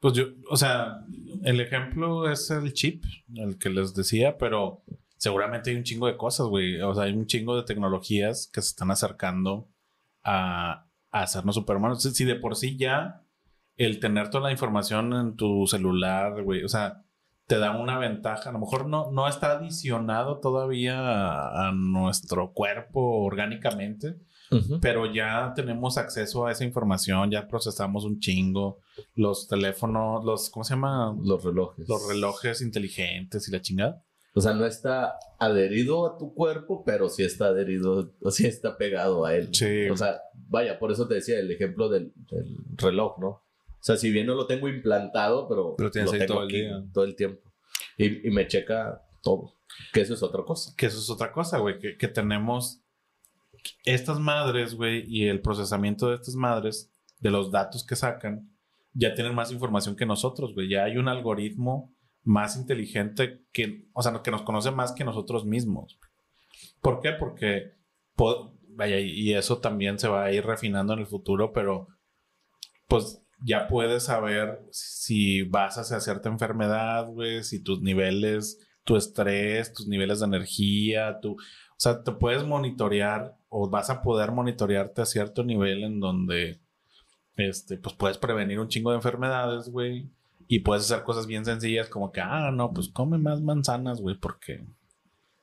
[0.00, 1.04] Pues yo, o sea,
[1.44, 4.84] el ejemplo es el chip, el que les decía, pero
[5.16, 6.80] seguramente hay un chingo de cosas, güey.
[6.82, 9.68] O sea, hay un chingo de tecnologías que se están acercando
[10.22, 12.02] a, a hacernos superhumanos.
[12.02, 13.22] Si de por sí ya
[13.76, 17.03] el tener toda la información en tu celular, güey, o sea,
[17.46, 18.50] te da una ventaja.
[18.50, 24.16] A lo mejor no, no está adicionado todavía a, a nuestro cuerpo orgánicamente,
[24.80, 28.78] pero ya tenemos acceso a esa información, ya procesamos un chingo.
[29.14, 31.16] Los teléfonos, los, ¿cómo se llama?
[31.22, 31.88] Los relojes.
[31.88, 34.04] Los relojes inteligentes y la chingada.
[34.36, 38.76] O sea, no está adherido a tu cuerpo, pero sí está adherido, o sí está
[38.76, 39.48] pegado a él.
[39.52, 39.88] Sí.
[39.88, 43.43] O sea, vaya, por eso te decía el ejemplo del, del reloj, ¿no?
[43.84, 46.48] O sea, si bien no lo tengo implantado, pero Lo tienes ahí tengo todo el
[46.48, 46.82] día.
[46.94, 47.52] todo el tiempo.
[47.98, 49.58] Y, y me checa todo.
[49.92, 50.72] Que eso es otra cosa.
[50.74, 52.80] Que eso es otra cosa, güey, que, que tenemos
[53.84, 58.50] estas madres, güey, y el procesamiento de estas madres, de los datos que sacan,
[58.94, 60.68] ya tienen más información que nosotros, güey.
[60.70, 65.44] Ya hay un algoritmo más inteligente que, o sea, que nos conoce más que nosotros
[65.44, 65.98] mismos.
[66.80, 67.12] ¿Por qué?
[67.12, 67.72] Porque,
[68.16, 71.88] po- vaya, y eso también se va a ir refinando en el futuro, pero
[72.88, 79.72] pues ya puedes saber si vas hacia cierta enfermedad, güey, si tus niveles, tu estrés,
[79.72, 81.36] tus niveles de energía, tu, o
[81.76, 86.58] sea, te puedes monitorear o vas a poder monitorearte a cierto nivel en donde,
[87.36, 90.08] este, pues puedes prevenir un chingo de enfermedades, güey,
[90.48, 94.16] y puedes hacer cosas bien sencillas como que, ah, no, pues come más manzanas, güey,
[94.18, 94.64] porque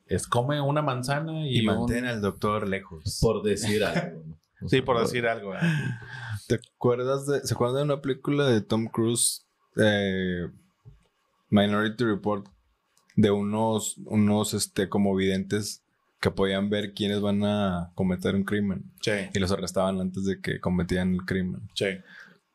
[0.08, 3.20] es come una manzana y, Y, un- mantén al doctor lejos.
[3.22, 4.24] Por decir algo.
[4.68, 5.56] Sí, por decir algo.
[5.56, 5.60] ¿eh?
[6.47, 9.45] ¿Te acuerdas de, ¿Se acuerdan de una película de Tom Cruise,
[9.77, 10.47] eh,
[11.49, 12.47] Minority Report,
[13.15, 15.84] de unos, unos, este, como videntes
[16.19, 20.39] que podían ver quiénes van a cometer un crimen Sí, y los arrestaban antes de
[20.39, 21.62] que cometían el crimen?
[21.75, 21.88] sí.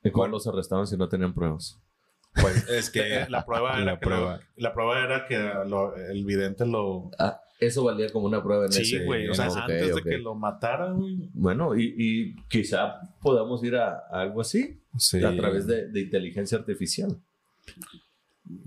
[0.05, 1.81] ¿Y cómo los arrestaron si no tenían pruebas?
[2.41, 4.41] Pues es que la prueba era la que lo- prueba.
[4.57, 5.37] la prueba era que
[5.69, 7.41] lo- el vidente lo, Ah.
[7.61, 8.85] Eso valía como una prueba en ese.
[8.85, 9.29] Sí, güey.
[9.29, 11.31] O sea, antes de que lo mataran, güey.
[11.35, 15.23] Bueno, y, y quizá podamos ir a, a algo así Sí.
[15.25, 17.21] a través de, de inteligencia artificial.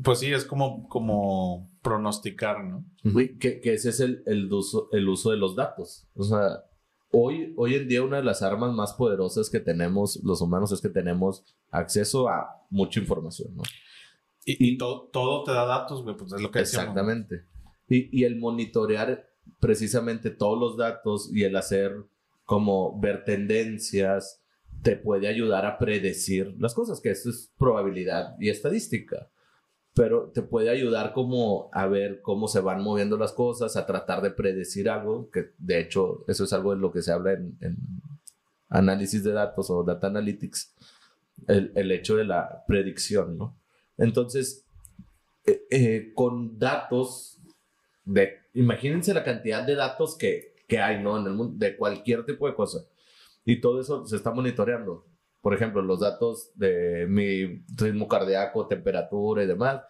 [0.04, 2.84] Pues sí, es como, como pronosticar, ¿no?
[3.04, 6.06] Güey, que, que ese es el, el uso, el uso de los datos.
[6.16, 6.66] O sea,
[7.12, 10.82] hoy, hoy en día una de las armas más poderosas que tenemos los humanos es
[10.82, 13.64] que tenemos acceso a mucha información, ¿no?
[14.46, 16.16] Y, y to- todo te da datos, güey.
[16.18, 16.96] Pues es lo que decíamos.
[17.90, 19.28] Y, el monitorear
[19.60, 21.96] precisamente todos los datos y el hacer
[22.46, 24.44] como ver tendencias
[24.84, 29.30] te puede ayudar a predecir las cosas, que esto es probabilidad y estadística.
[29.96, 34.22] Pero te puede ayudar como a ver cómo se van moviendo las cosas, a tratar
[34.22, 37.78] de predecir algo, que de hecho eso es algo de lo que se habla en,
[38.70, 40.76] análisis de datos o data analytics,
[41.48, 43.58] el, el hecho de la predicción, ¿no?
[43.98, 44.66] Entonces,
[45.46, 47.39] eh, eh, con datos
[48.10, 51.18] de, imagínense la cantidad de datos que, que hay, ¿no?
[51.18, 52.80] En el mundo, de cualquier tipo de cosa.
[53.46, 55.06] Y todo eso se está monitoreando.
[55.42, 59.82] Por ejemplo, los datos de mi ritmo cardíaco, temperatura y demás,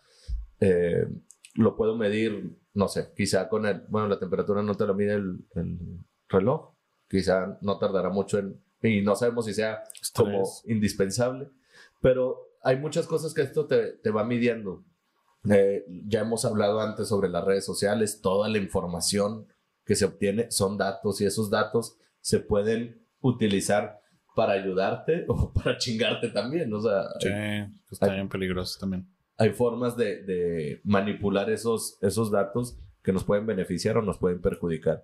[0.59, 1.07] eh,
[1.55, 5.13] lo puedo medir, no sé, quizá con el, bueno, la temperatura no te lo mide
[5.13, 5.79] el, el
[6.27, 6.73] reloj,
[7.09, 9.83] quizá no tardará mucho en, y no sabemos si sea
[10.15, 10.63] como Estrés.
[10.67, 11.49] indispensable,
[12.01, 14.85] pero hay muchas cosas que esto te, te va midiendo.
[15.49, 19.47] Eh, ya hemos hablado antes sobre las redes sociales, toda la información
[19.85, 23.99] que se obtiene son datos y esos datos se pueden utilizar
[24.35, 26.73] para ayudarte o para chingarte también.
[26.73, 29.07] O sea, Sí, hay, que está bien peligroso también.
[29.37, 34.41] hay formas de, de manipular esos, esos datos que nos pueden beneficiar o nos pueden
[34.41, 35.03] perjudicar.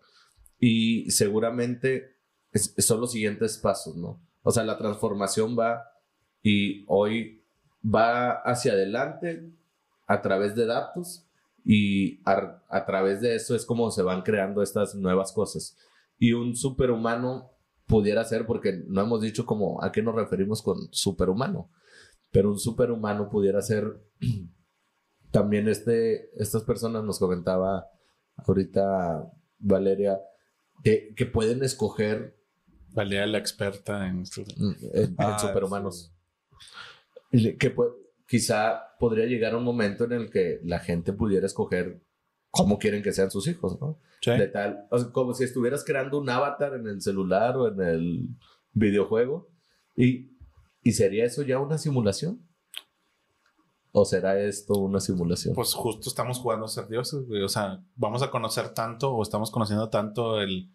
[0.60, 2.18] Y seguramente
[2.52, 4.22] es- son los siguientes pasos, ¿no?
[4.44, 5.84] O sea, la transformación va
[6.44, 7.44] y hoy
[7.84, 9.50] va hacia adelante
[10.08, 11.26] a través de datos
[11.64, 15.78] y a, a través de eso es como se van creando estas nuevas cosas.
[16.18, 17.52] Y un superhumano
[17.88, 21.70] pudiera ser, porque no hemos dicho como a qué nos referimos con superhumano,
[22.32, 24.02] pero un superhumano pudiera ser
[25.32, 27.88] también este, estas personas nos comentaba
[28.38, 30.20] ahorita Valeria,
[30.84, 32.36] que, que pueden escoger
[32.96, 34.26] Valía la experta en mm,
[34.94, 36.14] en, en Ah, superhumanos.
[37.30, 37.76] Y Que
[38.28, 42.02] quizá podría llegar un momento en el que la gente pudiera escoger
[42.50, 44.00] cómo quieren que sean sus hijos, ¿no?
[44.22, 44.32] Sí.
[44.32, 47.82] De tal, o sea, como si estuvieras creando un avatar en el celular o en
[47.82, 48.30] el
[48.72, 49.50] videojuego.
[49.96, 50.36] Y,
[50.82, 52.48] ¿Y sería eso ya una simulación?
[53.92, 55.56] ¿O será esto una simulación?
[55.56, 57.42] Pues justo estamos jugando a ser dioses, güey.
[57.42, 60.70] O sea, vamos a conocer tanto o estamos conociendo tanto el,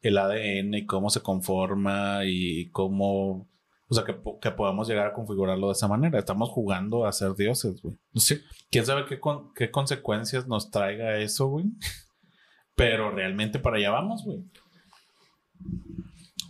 [0.00, 3.48] el ADN y cómo se conforma y cómo...
[3.92, 6.18] O sea, que, que podamos llegar a configurarlo de esa manera.
[6.18, 7.98] Estamos jugando a ser dioses, güey.
[8.14, 8.40] sí.
[8.70, 11.66] ¿Quién sabe qué, con- qué consecuencias nos traiga eso, güey?
[12.74, 14.42] Pero realmente para allá vamos, güey.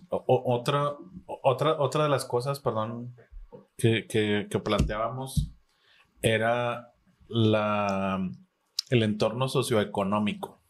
[0.08, 0.94] Otra,
[1.42, 3.14] otra, otra de las cosas, perdón,
[3.76, 5.50] que, que- que planteábamos
[6.20, 6.92] era
[7.28, 8.30] la,
[8.90, 10.60] el entorno socioeconómico.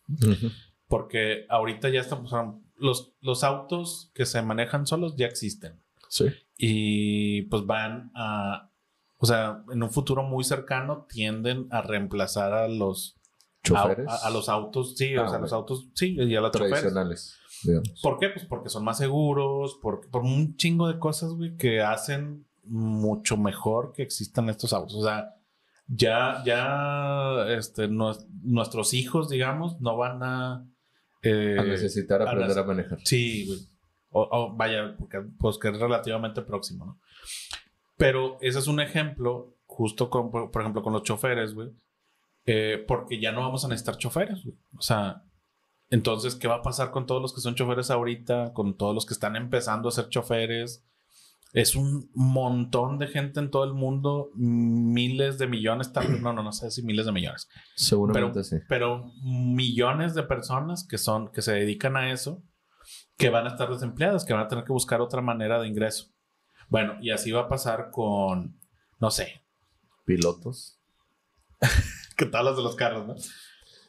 [0.89, 2.33] Porque ahorita ya estamos,
[2.77, 6.27] los, los autos que se manejan solos ya existen Sí.
[6.57, 8.71] Y pues van a,
[9.19, 13.17] o sea, en un futuro muy cercano tienden a reemplazar a los
[13.65, 14.09] Choferes.
[14.09, 15.43] A, a- a los autos, sí, Ah, o sea, ok.
[15.43, 18.01] los autos, sí, y a los tradicionales, digamos.
[18.03, 18.29] ¿Por qué?
[18.31, 23.37] Pues porque son más seguros, por, por un chingo de cosas, güey, que hacen mucho
[23.37, 24.97] mejor que existan estos autos.
[24.97, 25.37] O sea,
[25.87, 30.67] ya, ya, este, nues- nuestros hijos, digamos, no van a...
[31.23, 32.99] eh, a necesitar a aprender nece- a manejar.
[33.05, 33.61] Sí, güey.
[34.13, 37.01] O, o vaya, porque, pues que es relativamente próximo, ¿no?
[37.97, 41.71] Pero ese es un ejemplo, justo con, por, por ejemplo, con los choferes, güey.
[42.47, 44.57] eh, porque ya no vamos a necesitar choferes, güey.
[44.77, 45.23] O sea,
[45.91, 48.53] entonces, ¿qué va a pasar con todos los que son choferes ahorita?
[48.55, 50.85] Con todos los que están empezando a ser choferes.
[51.53, 56.43] Es un montón de gente en todo el mundo, miles de millones, tal no, no,
[56.43, 57.47] no sé si miles de millones
[57.77, 58.57] Seguramente sí.
[58.71, 62.43] pero millones de personas que son que se dedican a eso
[63.23, 66.07] que van a estar desempleadas, que van a tener que buscar otra manera de ingreso.
[66.69, 68.59] Bueno, y así va a pasar con
[69.01, 69.43] no sé,
[70.05, 70.79] Pilotos.
[72.17, 73.15] que tal las de los carros, ¿no?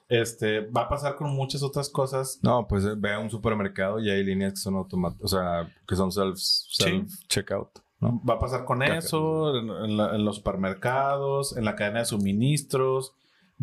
[0.09, 2.39] Este, va a pasar con muchas otras cosas.
[2.43, 5.73] No, pues eh, ve a un supermercado y hay líneas que son automáticas, o sea,
[5.87, 8.21] que son self, self checkout, ¿no?
[8.27, 12.05] Va a pasar con eso, en, en la- en los supermercados, en la cadena de
[12.05, 13.13] suministros.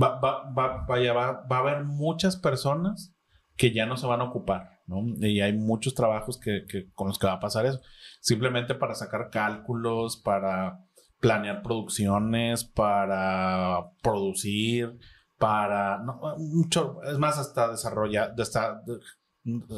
[0.00, 3.14] Va, va, va, vaya, va, va a haber muchas personas
[3.56, 5.26] que ya no se van a ocupar, ¿no?
[5.26, 7.80] Y hay muchos trabajos que, que- con los que va a pasar eso.
[8.20, 10.84] Simplemente para sacar cálculos, para
[11.20, 14.98] planear producciones, para producir,
[15.38, 18.98] para, no, mucho, es más, hasta desarrollar, de hasta, de-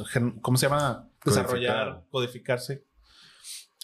[0.07, 1.09] gen- ¿cómo se llama?
[1.25, 2.85] Desarrollar, codificarse.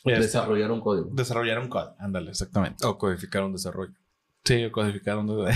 [0.04, 1.10] Este, Desarrollar un código.
[1.12, 2.86] desarrollar un código, ándale, exactamente.
[2.86, 3.94] O codificar un desarrollo.
[4.44, 5.26] Sí, codificar un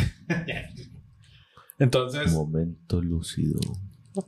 [1.79, 3.59] Entonces, Momento lúcido.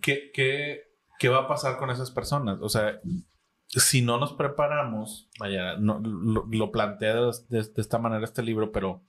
[0.01, 0.84] ¿qué, qué,
[1.19, 2.59] qué va a pasar con esas personas?
[2.61, 3.01] O sea,
[3.67, 7.15] si no nos preparamos, vaya, no, lo, lo plantea
[7.49, 9.03] de, esta manera este libro, pero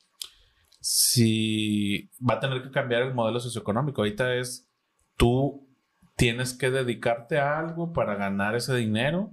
[0.80, 4.02] si va a tener que cambiar el modelo socioeconómico.
[4.02, 4.70] Ahorita es,
[5.18, 5.68] tú
[6.16, 9.32] tienes que dedicarte a algo para ganar ese dinero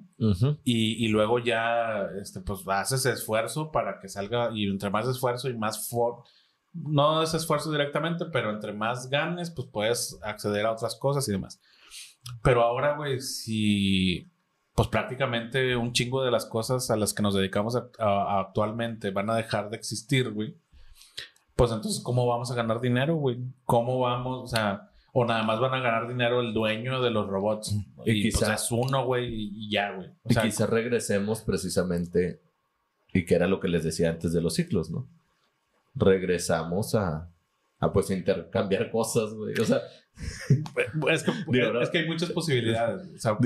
[0.65, 5.49] y, y luego ya, este, pues haces esfuerzo para que salga, y entre más esfuerzo
[5.49, 6.23] y más for
[6.75, 11.33] no es esfuerzo directamente, pero entre más ganes, pues puedes acceder a otras cosas y
[11.33, 11.61] demás.
[12.43, 14.29] Pero ahora, güey, si
[14.75, 19.11] pues prácticamente un chingo de las cosas a las que nos dedicamos a- a- actualmente
[19.11, 20.57] van a dejar de existir, güey.
[21.57, 23.39] Pues entonces, ¿cómo vamos a ganar dinero, güey?
[23.67, 24.45] ¿Cómo vamos?
[24.45, 27.75] O sea, o nada más van a ganar dinero el dueño de los robots.
[28.07, 30.09] Y Y, pues es uno, güey, y y ya, güey.
[30.25, 32.41] O Y sea, quizá regresemos precisamente,
[33.13, 35.07] y que era lo que les decía antes de los ciclos, ¿no?
[35.95, 37.29] Regresamos a,
[37.79, 39.55] a pues intercambiar cosas, güey.
[39.61, 39.83] O sea,
[41.11, 41.33] Es que,
[41.73, 41.81] ¿no?
[41.81, 43.09] es que hay muchas posibilidades.
[43.15, 43.39] o sea,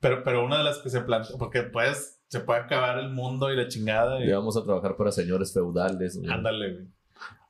[0.00, 3.52] pero, pero una de las que se plantea, porque puedes, se puede acabar el mundo
[3.52, 4.22] y la chingada.
[4.24, 6.18] Y, íbamos a trabajar para señores feudales.
[6.18, 6.30] güey.
[6.30, 6.86] ándale, güey.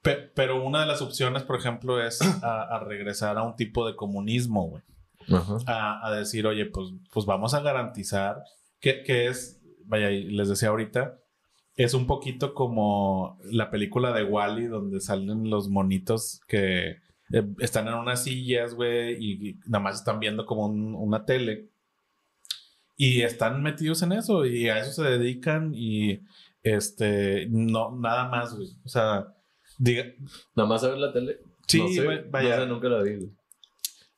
[0.02, 3.86] Pe- pero una de las opciones, por ejemplo, es a, a regresar a un tipo
[3.86, 4.82] de comunismo, güey.
[5.66, 8.42] A, a decir, oye, pues, pues vamos a garantizar
[8.80, 11.18] que, que es, vaya, y les decía ahorita,
[11.76, 16.98] es un poquito como la película de Wally, donde salen los monitos que
[17.38, 21.24] eh, están en unas sillas, güey, y, y nada más están viendo como un- una
[21.24, 21.70] tele.
[22.96, 26.20] Y están metidos en eso, y a eso se dedican, y
[26.62, 28.68] este, no, nada más, güey.
[28.84, 29.34] O sea,
[29.78, 30.04] diga,
[30.54, 31.38] Nada más a ver la tele.
[31.66, 32.56] Sí, no sé, güey, vaya.
[32.56, 33.30] no sé, nunca la vi, güey.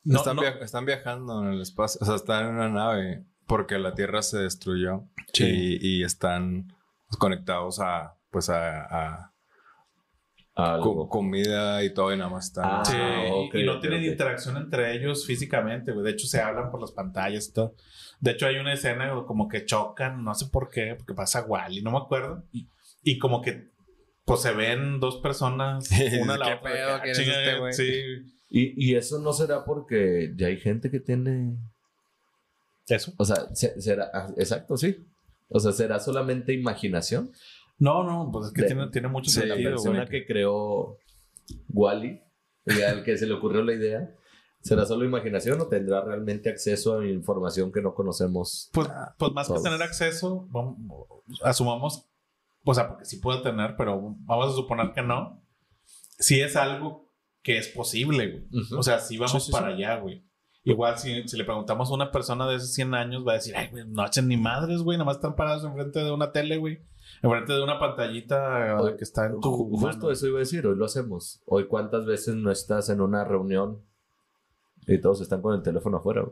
[0.03, 1.99] no, están, no- via- están viajando en el espacio.
[2.01, 5.05] O sea, están en una nave porque la Tierra se destruyó.
[5.33, 5.45] Sí.
[5.81, 6.67] Y, y están
[7.17, 9.33] conectados a, pues, a, a
[10.57, 10.95] Algo.
[10.95, 12.65] co- comida y todo y nada más están.
[12.67, 12.95] Ah, Sí,
[13.31, 16.03] ok, y no tienen interacción entre ellos físicamente, güey.
[16.03, 17.75] De hecho, se hablan por las pantallas y todo.
[18.19, 21.81] De hecho, hay una escena como que chocan, no sé por qué, porque pasa Wally,
[21.83, 22.43] no me acuerdo.
[22.51, 22.67] Y,
[23.03, 23.69] y como que,
[24.25, 25.89] pues se ven dos personas,
[26.21, 26.61] una a la ¿Qué otra.
[26.71, 26.87] pedo?
[26.87, 27.73] que, ah, ¿Quién es chinga, este güey?
[27.73, 28.01] Sí,
[28.49, 31.55] Y, y eso no será porque ya hay gente que tiene.
[32.87, 33.13] eso.
[33.17, 34.09] O sea, se- será.
[34.13, 35.05] ah, Exacto, sí.
[35.49, 37.31] O sea, será solamente imaginación.
[37.79, 40.09] No, no, pues es que De- tiene, tiene mucho Sí, la sentido, persona güey.
[40.09, 40.97] que creó
[41.69, 42.21] Wally,
[42.87, 44.09] al que se le ocurrió la idea,
[44.61, 48.69] ¿será solo imaginación o tendrá realmente acceso a información que no conocemos?
[48.73, 50.77] Pues, pues más que tener acceso, vamos-
[51.43, 52.05] asumamos,
[52.65, 55.41] o sea, porque sí puede tener, pero vamos a suponer que no.
[56.19, 57.13] Si es algo
[57.43, 58.63] que es posible, güey.
[58.77, 59.73] O sea, si vamos Sí, sí, para sí.
[59.83, 60.25] allá, güey.
[60.63, 63.55] Igual si, si le preguntamos a una persona de esos 100 años, va a decir,
[63.55, 66.57] ay, güey, no hacen ni madres, güey, nada más están parados enfrente de una tele,
[66.57, 66.79] güey.
[67.21, 70.11] Enfrente de una pantallita que está en tu Ju- Justo mano.
[70.11, 71.41] eso iba a decir, hoy lo hacemos.
[71.45, 73.79] Hoy cuántas veces no estás en una reunión
[74.85, 76.25] y todos están con el teléfono afuera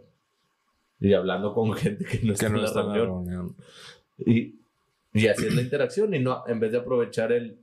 [0.99, 3.25] y hablando con gente que no está que no en la está en la reunión.
[3.25, 3.55] reunión.
[4.17, 4.59] Y,
[5.13, 7.59] y así es la interacción y no, en vez de aprovechar el,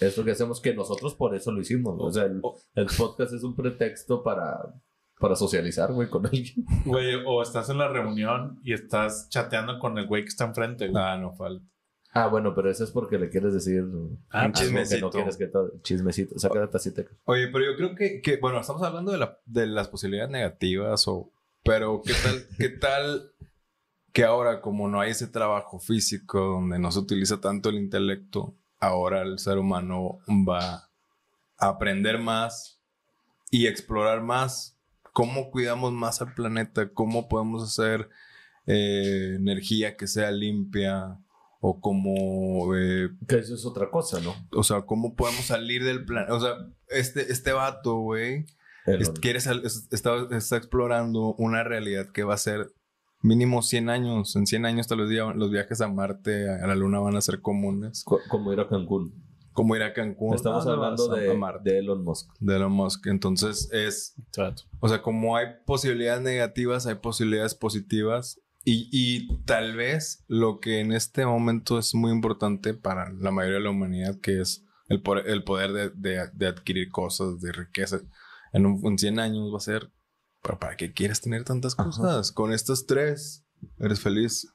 [0.00, 1.96] esto que hacemos, que nosotros por eso lo hicimos.
[1.98, 2.40] O sea, el,
[2.74, 4.74] el podcast es un pretexto para,
[5.18, 6.64] para socializar, güey, con alguien.
[6.84, 10.88] Güey, o estás en la reunión y estás chateando con el güey que está enfrente,
[10.88, 11.02] güey.
[11.02, 11.64] Ah, no falta.
[12.16, 13.84] Ah, bueno, pero eso es porque le quieres decir
[14.30, 14.96] Ah, chismecito.
[14.96, 15.72] que no quieres que todo.
[15.82, 16.38] Chismecito.
[16.38, 17.02] Saca la tacita.
[17.24, 21.08] Oye, pero yo creo que, que, bueno, estamos hablando de, la- de las posibilidades negativas,
[21.08, 21.32] o,
[21.64, 23.32] pero ¿qué tal, qué tal
[24.12, 28.54] que ahora, como no hay ese trabajo físico donde no se utiliza tanto el intelecto,
[28.78, 30.88] ahora el ser humano va
[31.58, 32.80] a aprender más
[33.50, 34.78] y explorar más?
[35.12, 36.90] ¿Cómo cuidamos más al planeta?
[36.90, 38.08] ¿Cómo podemos hacer
[38.66, 41.18] eh, energía que sea limpia?
[41.66, 44.34] O cómo eh, Que eso es otra cosa, ¿no?
[44.52, 46.30] o sea, ¿cómo podemos salir del plan?
[46.30, 46.56] O sea,
[46.88, 48.44] este, este vato, güey,
[48.84, 52.70] El- es- quiere sal- es- está, está explorando una realidad que va a ser
[53.22, 54.36] mínimo 100 años.
[54.36, 57.40] En 100 años, tal vez los viajes a Marte, a la Luna van a ser
[57.40, 58.04] comunes.
[58.04, 59.24] co- como ir a Cancún.
[59.54, 60.34] Como ir a Cancún.
[60.34, 62.28] Estamos Ah, hablando de, Marte, de Elon Musk.
[62.40, 63.06] de Elon Musk.
[63.06, 64.16] Entonces, es.
[64.26, 64.64] Exacto.
[64.80, 68.38] O sea, como hay posibilidades negativas, hay posibilidades positivas.
[68.64, 73.58] Y, y tal vez lo que en este momento es muy importante para la mayoría
[73.58, 77.52] de la humanidad, que es el, por- el poder de, de- de adquirir cosas, de
[77.52, 78.00] riqueza.
[78.52, 79.90] En, un, en 100 años va a ser,
[80.42, 81.84] ¿pero para qué quieres tener tantas Ajá.
[81.90, 82.32] cosas?
[82.32, 83.44] Con estas tres,
[83.78, 84.46] eres feliz.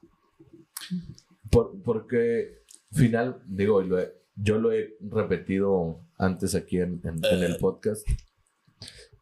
[1.50, 7.24] Por- porque final, digo, y lo he- yo lo he repetido antes aquí en, en-
[7.24, 8.06] en el podcast.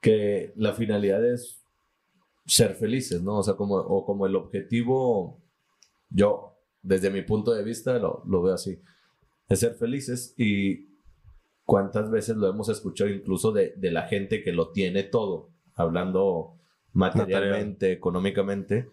[0.01, 1.58] que la finalidad es
[2.49, 3.38] ser felices, ¿no?
[3.38, 5.40] O sea, como, o como el objetivo,
[6.09, 8.80] yo, desde mi punto de vista, lo, lo veo así,
[9.49, 10.88] es ser felices y
[11.64, 16.57] cuántas veces lo hemos escuchado incluso de, de la gente que lo tiene todo, hablando
[16.92, 18.90] materialmente, económicamente,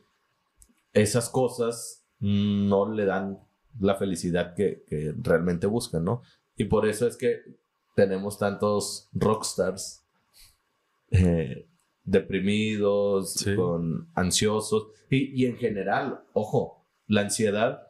[0.91, 3.39] esas cosas no le dan
[3.79, 6.21] la felicidad que, que realmente buscan, ¿no?
[6.57, 7.39] Y por eso es que
[7.95, 10.05] tenemos tantos rockstars
[11.11, 11.67] eh,
[12.05, 13.55] deprimidos, Sí.
[13.55, 17.87] con ansiosos y, y en general, ojo, la ansiedad,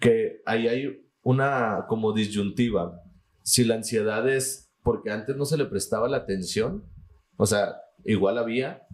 [0.00, 3.02] que ahí hay una como disyuntiva.
[3.42, 6.84] Si la ansiedad es porque antes no se le prestaba la atención,
[7.36, 8.86] o sea, igual había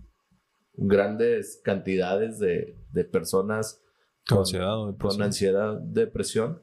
[0.76, 3.80] grandes cantidades de, de personas
[4.28, 5.22] Con ansiedad con depresión.
[5.22, 6.62] ansiedad, depresión.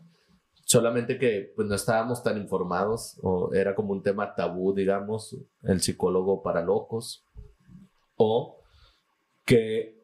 [0.65, 5.81] Solamente que pues no estábamos tan informados o era como un tema tabú, digamos, el
[5.81, 7.25] psicólogo para locos.
[8.23, 8.59] O
[9.45, 9.99] que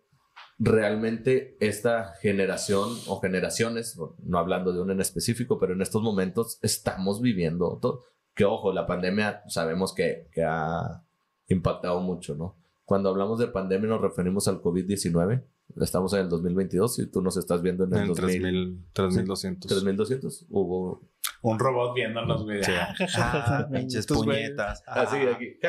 [0.58, 6.58] realmente esta generación o generaciones, no- hablando de uno en específico, pero en estos momentos
[6.64, 8.06] estamos viviendo todo.
[8.34, 11.04] Que ojo, la pandemia sabemos que, que ha
[11.48, 12.56] impactado mucho, ¿no?
[12.86, 15.44] Cuando hablamos de pandemia nos referimos al COVID-19.
[15.76, 18.42] Estamos en el 2022 y tú nos estás viendo en el En 2000.
[18.42, 19.70] 3000, 3200.
[19.70, 21.08] 3200 hubo
[21.44, 22.64] Un robot viéndonos, güey.
[22.64, 22.72] Sí.
[23.18, 24.82] Ah, Ah, pinches puñetas.
[24.88, 25.36] así Ah.
[25.36, 25.60] aquí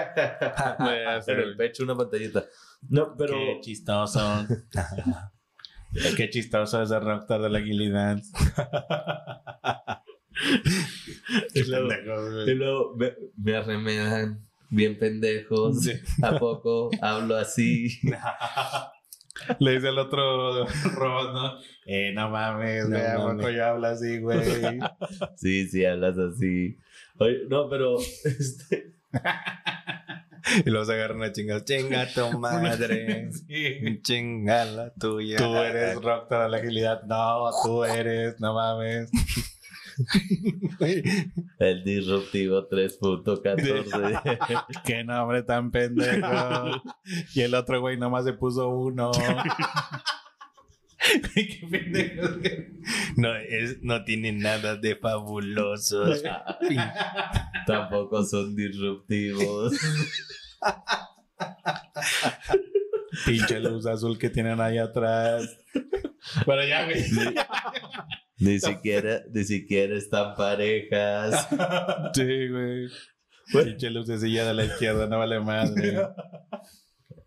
[0.78, 2.44] Voy a hacer en el pecho una pantallita
[2.88, 4.46] no pero Qué chistoso.
[6.16, 8.30] Qué chistoso ese Rockstar de la Gilly Dance.
[11.52, 15.92] Qué Y luego- pendejo, y luego me, me arremedan bien pendejos Sí.
[16.22, 17.98] a poco hablo así
[19.58, 21.58] Le dice el otro robot, ¿no?
[21.86, 23.56] Eh, no mames, No güey, ¿a poco mames.
[23.56, 24.40] yo hablo así, güey?
[25.36, 26.76] sí sí hablas así
[27.18, 28.94] Oye, no pero este,
[30.64, 31.64] Y luego se agarran a chingas.
[31.64, 33.30] Chinga tu madre.
[33.32, 34.00] Sí.
[34.02, 35.36] Chinga la tuya.
[35.36, 37.02] Tú eres Rockstar de la agilidad.
[37.02, 39.10] No, tú eres, no mames.
[41.58, 46.82] El disruptivo 3.14 Qué nombre tan pendejo.
[47.34, 49.12] Y el otro güey nomás se puso uno.
[51.34, 52.28] Qué pendejo.
[53.16, 56.22] No, es, no tiene nada de fabulosos.
[57.66, 59.74] tampoco son disruptivos
[63.26, 65.58] Pinche luz azul que tienen ahí atrás.
[66.44, 67.04] Pero ya, güey.
[68.40, 71.48] Ni siquiera ni siquiera están parejas
[72.14, 72.88] Sí, güey.
[73.52, 75.98] Pinche lucecilla de la izquierda, no vale madre.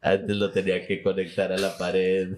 [0.01, 2.37] Antes lo tenía que conectar a la pared.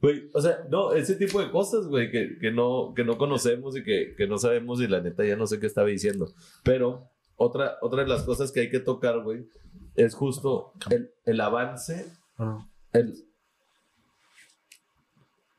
[0.00, 3.76] Güey, o sea, no, ese tipo de cosas, güey, que, que, no, que no conocemos
[3.76, 6.32] y que, que no sabemos y la neta ya no sé qué estaba diciendo.
[6.64, 9.46] Pero otra, otra de las cosas que hay que tocar, güey,
[9.94, 12.06] es justo el, el avance,
[12.92, 13.14] el,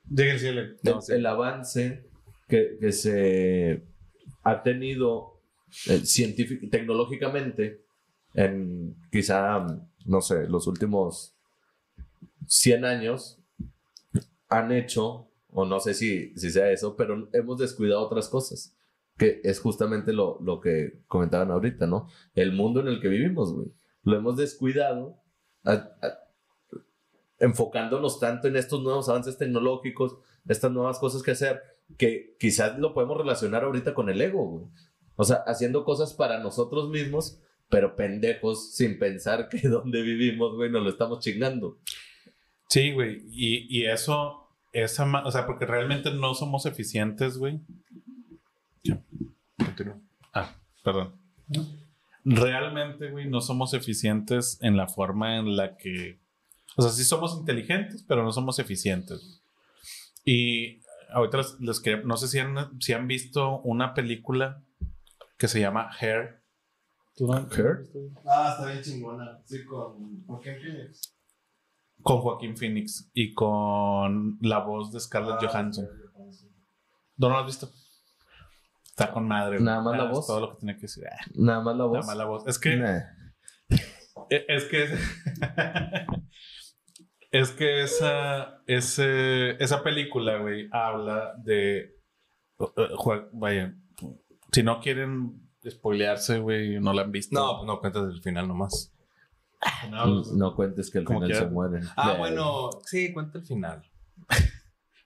[0.10, 0.62] Llega el cielo.
[0.62, 1.14] el, No, sí.
[1.14, 2.06] el avance
[2.48, 3.84] que, que se
[4.44, 5.42] ha tenido
[5.88, 7.82] eh, científic- tecnológicamente
[8.36, 9.66] en quizá,
[10.06, 11.36] no sé, los últimos
[12.48, 13.40] 100 años
[14.50, 18.76] han hecho, o no sé si, si sea eso, pero hemos descuidado otras cosas,
[19.18, 22.08] que es justamente lo, lo que comentaban ahorita, ¿no?
[22.36, 23.68] El mundo en el que vivimos, güey.
[24.04, 25.22] Lo hemos descuidado
[25.64, 26.20] a- a-
[27.40, 30.18] enfocándonos tanto en estos nuevos avances tecnológicos,
[30.48, 31.62] estas nuevas cosas que hacer,
[31.98, 34.72] que quizás lo podemos relacionar ahorita con el ego.
[35.16, 40.70] O sea, haciendo cosas para nosotros mismos, pero pendejos, sin pensar que donde vivimos, güey,
[40.70, 41.80] nos lo estamos chingando.
[42.70, 43.24] Sí, güey.
[43.30, 47.60] Y, y eso, esa, o sea, porque realmente no somos eficientes, güey.
[50.34, 51.16] Ah, perdón.
[52.26, 56.20] Realmente, güey, no somos eficientes en la forma en la que.
[56.76, 59.42] O sea, sí somos inteligentes, pero no somos eficientes.
[60.26, 64.64] Y ahorita les, les quería- No sé si han, si han visto una película
[65.38, 66.42] que se llama Hair.
[67.16, 67.84] ¿Tú no- Hair?
[68.26, 69.40] Ah, está bien chingona.
[69.46, 70.24] Sí, con.
[70.26, 71.16] ¿Con quién Phoenix?
[72.02, 75.88] Con Joaquín Phoenix y con la voz de Scarlett Ah, Johansson.
[76.32, 76.48] sí.
[77.18, 77.70] ¿No lo has visto?
[78.86, 79.60] Está con madre.
[79.60, 80.26] Nada más la Ah, voz.
[80.28, 81.06] todo lo que tenía que decir.
[81.08, 81.94] Ah, Nada más la voz.
[81.94, 82.48] Nada más la voz.
[82.48, 82.76] Es que.
[82.78, 83.00] Nah.
[84.30, 84.88] E- Es que.
[87.34, 88.62] es que esa.
[88.66, 91.98] Ese, esa película, güey, habla de.
[92.60, 93.76] eh, Vaya.
[94.54, 97.38] Si no quieren spoilearse, güey, no la han visto.
[97.38, 98.94] No, pues no cuentas del final nomás.
[99.90, 101.40] no, No cuentes que al final quiera.
[101.40, 101.84] se mueren.
[101.98, 103.84] Ah, bueno, sí, cuenta el final.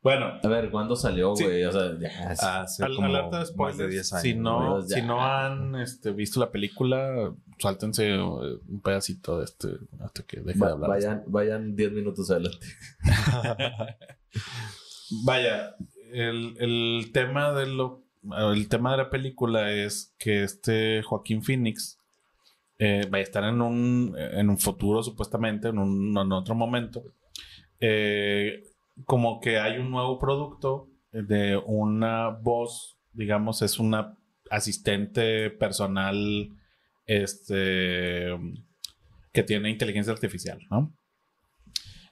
[0.03, 1.43] Bueno, A ver, ¿cuándo salió, Sí.
[1.43, 1.63] güey?
[1.65, 2.35] O sea, ya.
[2.35, 2.45] sí.
[2.47, 3.77] Hace al- como alerta de spoilers.
[3.77, 4.21] de 10 años.
[4.23, 4.95] si, no, ya.
[4.95, 9.67] si no han este, visto la película, sáltense eh, un pedacito de este
[9.99, 10.89] hasta que deje de hablar.
[10.89, 12.65] vayan, vayan 10 minutos adelante.
[15.23, 15.75] Vaya,
[16.11, 18.03] el, el tema de lo
[18.53, 21.97] el tema de la película es que este Joaquín Phoenix
[22.77, 27.03] eh, va a estar en un, en un futuro, supuestamente, en, un, en otro momento.
[27.79, 28.63] eh,
[29.05, 34.17] como que hay un nuevo producto de una voz, digamos, es una
[34.49, 36.49] asistente personal
[37.05, 38.27] este,
[39.33, 40.93] que tiene inteligencia artificial, ¿no?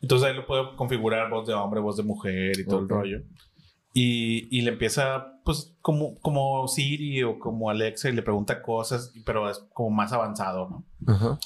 [0.02, 2.82] Entonces ahí lo puedo configurar voz de hombre, voz de mujer y todo Ok.
[2.84, 3.22] el rollo.
[3.94, 9.14] Y, y le empieza, pues, como, como Siri o como Alexa y le pregunta cosas,
[9.26, 10.86] pero es como más avanzado, ¿no?
[11.14, 11.40] Ajá.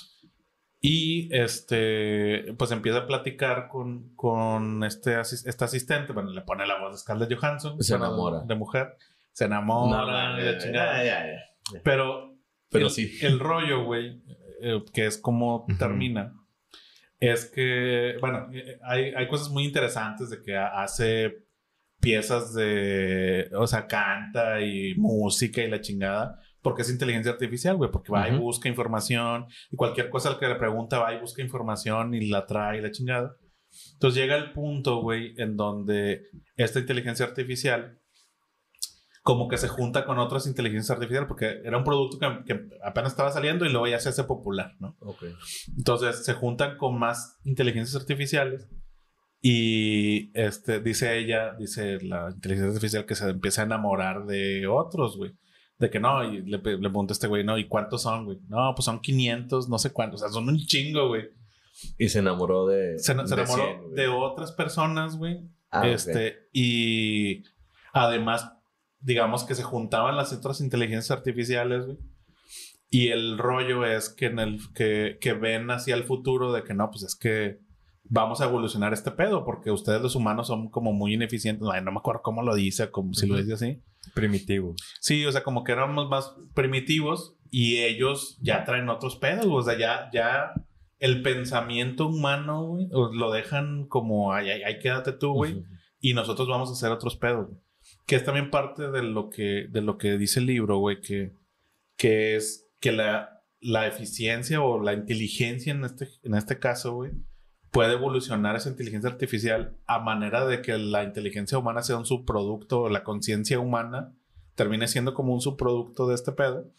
[0.82, 6.13] Y este, pues empieza a platicar con, con este, asis- este asistente.
[6.13, 7.82] Bueno, le pone la voz de Scarlett Johansson.
[7.84, 8.39] Se enamora.
[8.45, 8.95] De mujer.
[9.34, 10.39] Se enamora.
[10.41, 11.03] y la chingada.
[11.03, 11.80] ya, ya.
[11.84, 12.38] Pero,
[12.69, 13.11] Pero el, sí.
[13.21, 14.21] el rollo, güey,
[14.61, 15.77] eh, que es como Ujú.
[15.77, 16.34] termina,
[17.19, 21.45] es que, bueno, eh, hay, hay cosas muy interesantes de que ha- hace
[21.99, 27.91] piezas de, o sea, canta y música y la chingada, porque es inteligencia artificial, güey,
[27.91, 28.43] porque va y Ujú.
[28.43, 32.45] busca información y cualquier cosa al que le pregunta va y busca información y la
[32.45, 33.36] trae y la chingada.
[33.93, 36.24] Entonces llega el punto, güey, en donde
[36.55, 37.99] esta inteligencia artificial
[39.22, 43.12] como que se junta con otras inteligencias artificiales, porque era un producto que, que apenas
[43.12, 44.97] estaba saliendo y luego ya se hace popular, ¿no?
[45.78, 48.68] Entonces se juntan con más inteligencias artificiales
[49.41, 55.18] y este, dice ella, dice la inteligencia artificial que se empieza a enamorar de otros,
[55.18, 55.34] güey.
[55.80, 58.38] De que no, y le, le pregunta a este güey, no, ¿y cuántos son, güey?
[58.49, 61.30] No, pues son 500, no sé cuántos, o sea, son un chingo, güey.
[61.97, 62.99] Y se enamoró de.
[62.99, 63.95] Se, se de enamoró 100, güey.
[63.95, 65.49] de otras personas, güey.
[65.71, 67.43] Ah, este, y
[67.93, 68.51] además,
[68.99, 71.97] digamos que se juntaban las otras inteligencias artificiales, güey.
[72.89, 76.73] Y el rollo es que en el que, que ven hacia el futuro de que
[76.73, 77.59] no, pues es que
[78.03, 81.67] vamos a evolucionar este pedo, porque ustedes los humanos son como muy ineficientes.
[81.71, 83.84] Ay, no me acuerdo cómo lo dice, como si lo dice así.
[84.14, 84.76] Primitivo.
[85.00, 89.62] Sí, o sea, como que éramos más primitivos y ellos ya traen otros pedos, o
[89.62, 90.54] sea, ya, ya
[91.00, 95.64] el pensamiento humano, güey, lo dejan como, ay, ay, ay, quédate tú, güey,
[96.00, 97.60] y nosotros vamos a hacer otros pedos, güey.
[98.06, 101.34] Que es también parte de lo que, de lo que dice el libro, güey, que,
[101.95, 107.12] que es que la, la eficiencia o la inteligencia en este, en este caso, güey,
[107.72, 112.82] puede evolucionar esa inteligencia artificial a manera de que la inteligencia humana sea un subproducto,
[112.82, 114.13] o la conciencia humana
[114.55, 116.72] termine siendo como un subproducto de este pedo,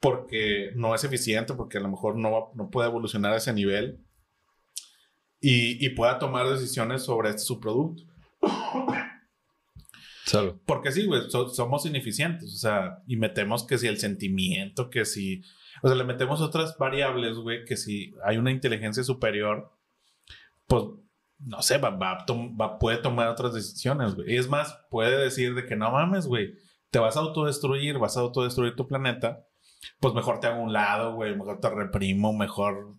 [0.00, 4.00] porque no es eficiente, porque a lo mejor no, no puede evolucionar a ese nivel
[5.40, 8.02] y, y pueda tomar decisiones sobre este subproducto.
[10.24, 10.54] Salud.
[10.66, 15.04] Porque sí, güey, so- somos ineficientes, o sea, y metemos que si el sentimiento, que
[15.04, 15.42] si,
[15.82, 19.70] o sea, le metemos otras variables, güey, que si hay una inteligencia superior,
[20.72, 20.84] pues,
[21.38, 24.32] no sé, va, va, puede tomar otras decisiones, güey.
[24.32, 26.54] Y es más, puede decir de que no mames, güey,
[26.90, 29.44] te vas a autodestruir, vas a autodestruir tu planeta,
[30.00, 32.96] pues mejor te hago a un lado, güey, mejor te reprimo, mejor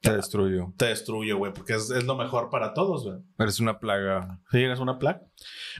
[0.00, 0.72] Te destruyo.
[0.78, 3.18] te destruyo, güey, porque es, es lo mejor para todos, güey.
[3.38, 4.40] Eres una plaga.
[4.50, 5.20] Sí, eres una plaga.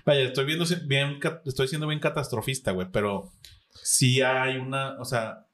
[0.05, 3.33] Vaya, estoy viendo bien, estoy siendo bien catastrofista, güey, pero
[3.83, 5.47] sí hay una, o sea,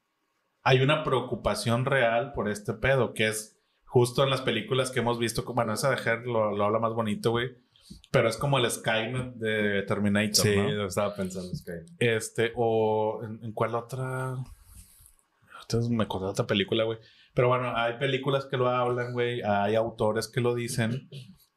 [0.64, 3.55] hay una preocupación real por este pedo, que es
[3.96, 6.92] justo en las películas que hemos visto, bueno, esa de Her lo, lo habla más
[6.92, 7.56] bonito, güey,
[8.10, 10.68] pero es como el Skynet de Terminator, Sí, ¿no?
[10.70, 11.50] lo estaba pensando.
[11.50, 11.86] Es que...
[11.98, 14.34] Este, o ¿en, en cuál otra?
[15.62, 16.98] Entonces me acordé de otra película, güey.
[17.32, 19.40] Pero bueno, hay películas que lo hablan, güey.
[19.40, 21.08] Hay autores que lo dicen.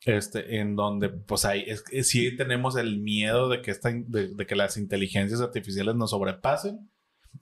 [0.06, 4.34] Este, en donde, pues hay, es, que sí tenemos el miedo de que, esta, de,
[4.34, 6.90] de que las inteligencias artificiales nos sobrepasen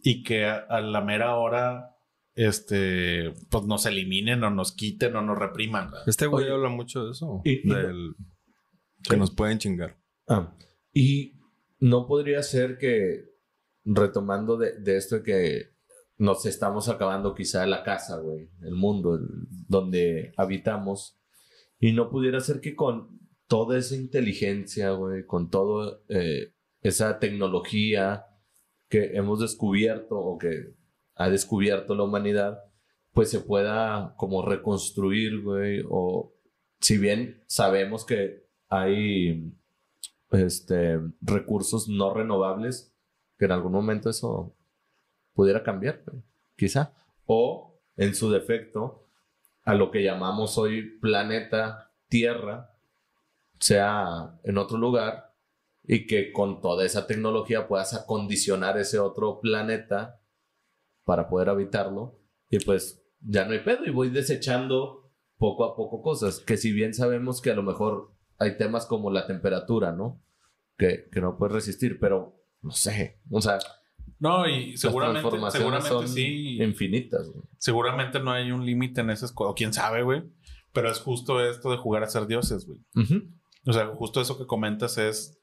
[0.02, 1.97] y que a, a la mera hora,
[2.38, 5.90] este, pues nos eliminen o nos quiten o nos repriman.
[5.92, 6.08] ¿verdad?
[6.08, 6.54] Este güey Oye.
[6.54, 7.42] habla mucho de eso.
[7.44, 7.62] Y-.
[9.10, 9.98] Que nos pueden chingar.
[10.28, 10.56] Ah,
[10.94, 11.34] y
[11.80, 13.26] no podría ser que,
[13.86, 15.76] retomando de, de esto que
[16.18, 19.28] nos estamos acabando quizá la casa, güey, el mundo el-
[19.68, 21.20] donde habitamos,
[21.80, 28.26] y no pudiera ser que con toda esa inteligencia, güey, con toda eh, esa tecnología
[28.90, 30.74] que hemos descubierto o que
[31.18, 32.64] ha descubierto la humanidad,
[33.14, 36.34] pues se pueda como reconstruir, güey, o
[36.80, 39.52] si bien sabemos que hay
[40.32, 42.94] este, recursos no renovables,
[43.38, 44.56] que en algún momento eso
[45.34, 46.04] pudiera cambiar,
[46.56, 46.94] quizá.
[47.26, 49.08] O, en su defecto,
[49.64, 52.74] a lo que llamamos hoy planeta Tierra,
[53.60, 55.34] sea en otro lugar
[55.84, 60.20] y que con toda esa tecnología puedas acondicionar ese otro planeta
[61.08, 66.02] para poder habitarlo y pues ya no hay pedo y voy desechando poco a poco
[66.02, 70.22] cosas que si bien sabemos que a lo mejor hay temas como la temperatura, ¿no?
[70.78, 73.58] Que, que no puedes resistir, pero no sé, o sea,
[74.20, 76.62] No, y seguramente, las transformaciones seguramente son sí.
[76.62, 77.30] infinitas.
[77.30, 77.46] güey.
[77.58, 79.54] Seguramente no hay un límite en esas cosas.
[79.56, 80.24] Quién sabe, güey.
[80.74, 82.82] Pero es justo esto de jugar a ser dioses, güey.
[83.66, 85.37] O sea, justo eso que comentas es,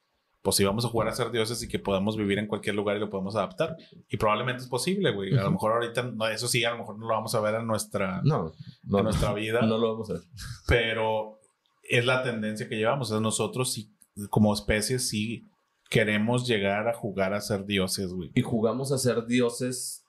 [0.45, 2.99] pues si vamos a jugar a ser dioses y que podamos vivir en cualquier lugar
[2.99, 3.79] y lo podemos adaptar.
[4.11, 5.33] Y probablemente es posible, güey.
[5.33, 5.53] A lo Ujú.
[5.53, 8.21] mejor ahorita, no, eso sí, a lo mejor no lo vamos a ver en nuestra,
[8.23, 8.53] No,
[8.85, 10.23] no, en nuestra vida, no lo vamos a ver.
[10.69, 11.41] pero
[11.83, 13.11] es la tendencia que llevamos.
[13.11, 13.91] O sea, nosotros sí,
[14.29, 15.49] como especie, sí
[15.89, 18.31] queremos llegar a jugar a ser dioses, güey.
[18.35, 20.05] y jugamos a ser dioses.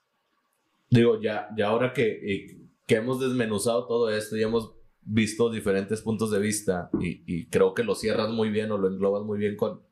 [0.90, 6.02] Digo, ya, ya ahora que, eh, que hemos desmenuzado todo esto y hemos visto diferentes
[6.02, 9.38] puntos de vista y, y creo que lo cierras muy bien o lo englobas muy
[9.38, 9.85] bien con,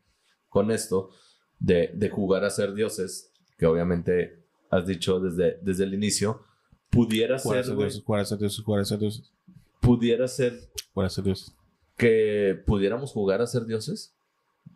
[0.55, 1.11] con esto
[1.59, 4.38] de, de jugar a ser dioses, que obviamente
[4.70, 6.44] has dicho desde, desde el inicio,
[6.90, 9.32] pudiera ser, ser dioses, jugar a ser dioses, jugar a ser dioses,
[9.80, 10.59] pudiera ser
[10.94, 11.55] jugar a ser dioses.
[11.96, 14.14] que pudiéramos jugar a ser dioses.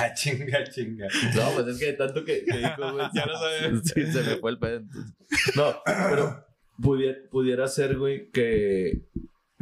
[0.00, 1.08] Ah, chinga, chinga.
[1.34, 3.80] No, pues es que de tanto que, que dijo, güey, Ya lo sabía.
[3.82, 4.76] Sí, se me fue el pedo.
[4.76, 5.12] entonces.
[5.56, 6.44] No, pero
[6.80, 9.08] pudiera, pudiera ser, güey, que.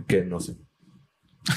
[0.06, 0.56] Que no sé.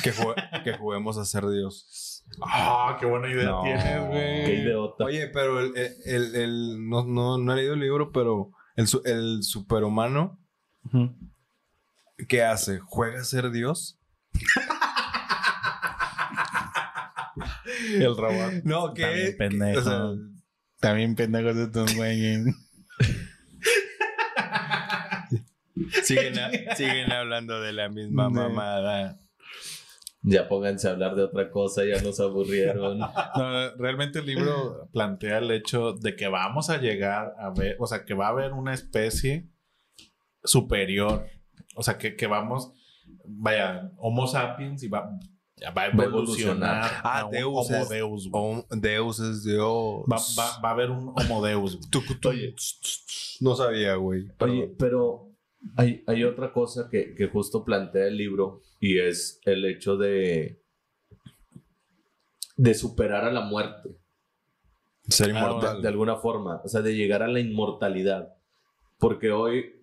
[0.01, 2.18] Que, jue- que juguemos a ser Dios.
[2.41, 3.61] Ah, qué buena idea No.
[3.63, 4.45] tienes, güey.
[4.45, 5.03] Qué idiota.
[5.05, 5.73] Oye, pero el,
[6.05, 10.39] el, el- no, no, no he leído el libro, pero el, el superhumano,
[10.85, 11.15] Ujú.
[12.27, 12.79] ¿qué hace?
[12.79, 13.99] ¿Juega a ser Dios?
[17.93, 18.63] El robot.
[18.63, 19.35] No, ¿qué?
[19.37, 19.79] pendejo.
[19.79, 20.01] O sea,
[20.79, 22.45] También pendejos estos güeyes.
[26.03, 29.17] siguen, a- siguen hablando de la misma mamada.
[30.31, 32.99] Ya pónganse a hablar de otra cosa, ya nos aburrieron.
[33.35, 37.87] No, realmente el libro plantea el hecho de que vamos a llegar a ver, o
[37.87, 39.49] sea, que va a haber una especie
[40.43, 41.25] superior.
[41.75, 42.71] O sea, que, que vamos,
[43.25, 45.09] vaya, Homo sapiens y va,
[45.55, 46.11] ya va a Va a evolucionar.
[46.85, 46.91] evolucionar.
[47.03, 48.29] Ah, a un Deus Homo es- Deus.
[48.31, 50.03] O Deus es Dios.
[50.11, 51.79] Va, va- va a haber un Homo Deus.
[51.89, 52.01] tu-
[53.41, 54.27] No sabía, güey.
[54.39, 55.28] Oye, pero
[55.75, 60.61] hay, hay otra cosa que, que justo plantea el libro y es el hecho de.
[62.57, 63.97] de superar a la muerte.
[65.07, 65.81] Ser Ah, inmortal.
[65.81, 68.35] de alguna forma, o sea, de llegar a la inmortalidad.
[68.99, 69.75] Porque hoy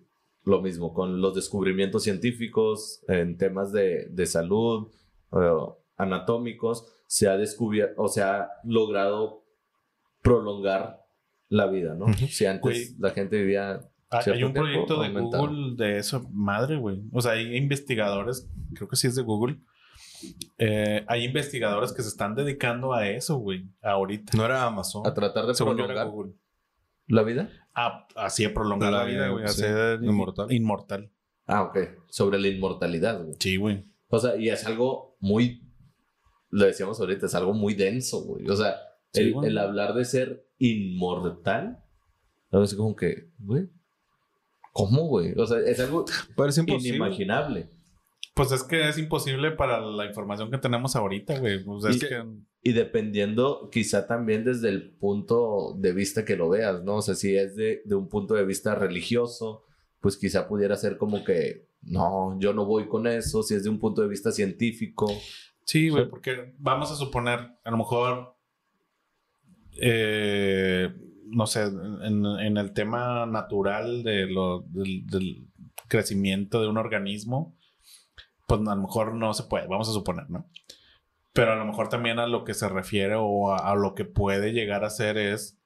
[0.43, 4.87] lo mismo, con los descubrimientos científicos en temas de, de salud,
[5.33, 5.51] eh,
[5.97, 9.43] anatómicos, se ha descubierto, o se ha logrado
[10.21, 11.05] prolongar
[11.49, 12.05] la vida, ¿no?
[12.13, 13.81] Si antes la gente vivía...
[14.09, 15.47] Hay, un proyecto de aumentado.
[15.47, 17.01] Google de eso, madre, güey.
[17.11, 19.59] O sea, hay investigadores, creo que sí es de Google.
[20.57, 24.37] eh, hay investigadores que se están dedicando a eso, güey, ahorita.
[24.37, 25.05] No era Amazon.
[25.05, 26.33] A tratar de Según prolongar Google.
[27.07, 27.49] la vida.
[27.75, 29.43] Ah, así de prolongar la, La vida, güey.
[29.45, 29.61] a sí.
[29.61, 30.51] ser Inmortal.
[30.51, 31.11] Inmortal.
[31.45, 31.77] Ah, ok.
[32.09, 33.35] Sobre la inmortalidad, güey.
[33.39, 33.85] Sí, güey.
[34.09, 35.69] O sea, y es algo muy,
[36.49, 38.47] lo decíamos ahorita, es algo muy denso, güey.
[38.49, 38.75] O sea,
[39.13, 41.81] Sí, el, el hablar de ser inmortal,
[42.51, 43.69] a veces como que, güey,
[44.77, 45.33] ¿cómo, güey?
[45.37, 46.05] O sea, es algo
[46.35, 46.97] Parece imposible.
[46.97, 47.69] inimaginable.
[48.35, 51.63] Pues es que es imposible para la información que tenemos ahorita, güey.
[51.65, 52.23] O sea, Y es que- que...
[52.61, 56.97] Y dependiendo, quizá también desde el punto de vista que lo veas, ¿no?
[56.97, 59.63] O sea, si es de, de un punto de vista religioso,
[60.01, 63.41] pues quizá pudiera ser como que, no, yo no voy con eso.
[63.41, 65.07] Si es de un punto de vista científico,
[65.63, 68.35] Sí, güey, porque vamos a suponer, a lo mejor,
[69.79, 70.93] eh,
[71.29, 75.47] no sé, en, en el tema natural de lo, del, del
[75.87, 77.55] crecimiento de un organismo,
[78.47, 80.49] pues a lo mejor no se puede, vamos a suponer, ¿no?
[81.33, 84.05] Pero a lo mejor también a lo que se refiere o a, a lo que
[84.05, 85.59] puede llegar a ser es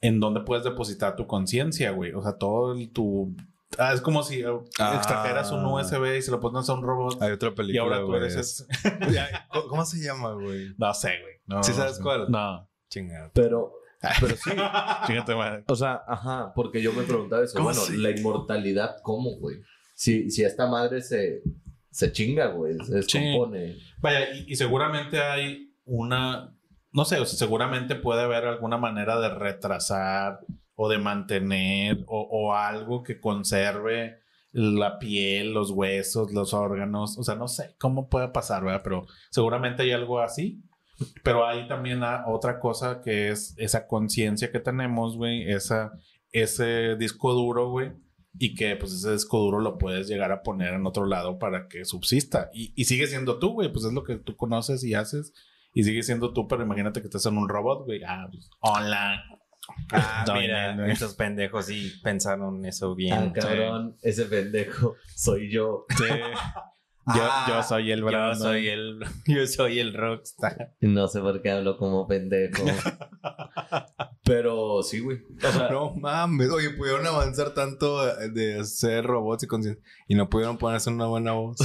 [0.00, 2.12] en dónde puedes depositar tu conciencia, güey.
[2.12, 3.34] O sea, todo el, tu...
[3.78, 4.42] Ah, es como si
[4.78, 4.94] Ah.
[4.96, 7.20] extrajeras un USB y se lo pones a un robot.
[7.22, 8.36] Hay otra y película, ahora tú eres...
[8.36, 8.66] ese-
[9.52, 10.74] ¿Cómo- ¿Cómo se llama, güey?
[10.76, 11.34] No sé, güey.
[11.46, 12.30] No, ¿Sí sabes cuál?
[12.30, 12.68] No.
[12.90, 13.30] Chingada.
[13.34, 13.72] pero,
[14.20, 14.50] pero sí.
[15.36, 15.64] Madre.
[15.68, 17.54] O sea, ajá, porque yo me preguntaba eso.
[17.56, 19.58] ¿Cómo Bueno, la inmortalidad, ¿cómo, güey?
[19.94, 21.42] Si, si esta madre se,
[21.90, 23.76] se chinga, güey, se descompone.
[24.00, 26.56] Vaya, y, y seguramente hay una.
[26.92, 30.40] No sé, o sea, seguramente puede haber alguna manera de retrasar
[30.74, 34.22] o de mantener o, o algo que conserve
[34.52, 37.18] la piel, los huesos, los órganos.
[37.18, 38.82] O sea, no sé cómo puede pasar, ¿verdad?
[38.84, 40.62] Pero seguramente hay algo así.
[41.22, 45.92] Pero hay también ah, otra cosa que es esa conciencia que tenemos, güey, esa,
[46.30, 47.92] ese disco duro, güey,
[48.38, 51.68] y que pues ese disco duro lo puedes llegar a poner en otro lado para
[51.68, 52.50] que subsista.
[52.52, 55.32] Y, y sigue siendo tú, güey, pues es lo que tú conoces y haces.
[55.74, 58.02] Y sigue siendo tú, pero imagínate que estás en un robot, güey.
[58.06, 59.22] Ah, pues, hola.
[59.90, 60.90] Ah, Doña, mira, güey.
[60.90, 63.14] estos pendejos sí pensaron eso bien.
[63.14, 65.86] Ah, cabrón, ese pendejo soy yo.
[65.96, 66.04] Sí.
[67.06, 68.38] Yo, Ah, yo soy el Yo Brandon.
[68.38, 70.74] soy el, yo soy el rockstar.
[70.80, 72.64] No sé por qué hablo como pendejo.
[74.24, 75.18] Pero sí, güey.
[75.44, 76.48] O sea, No mames.
[76.50, 81.32] Oye, pudieron avanzar tanto de hacer robots y conciencia y no pudieron ponerse una buena
[81.32, 81.56] voz.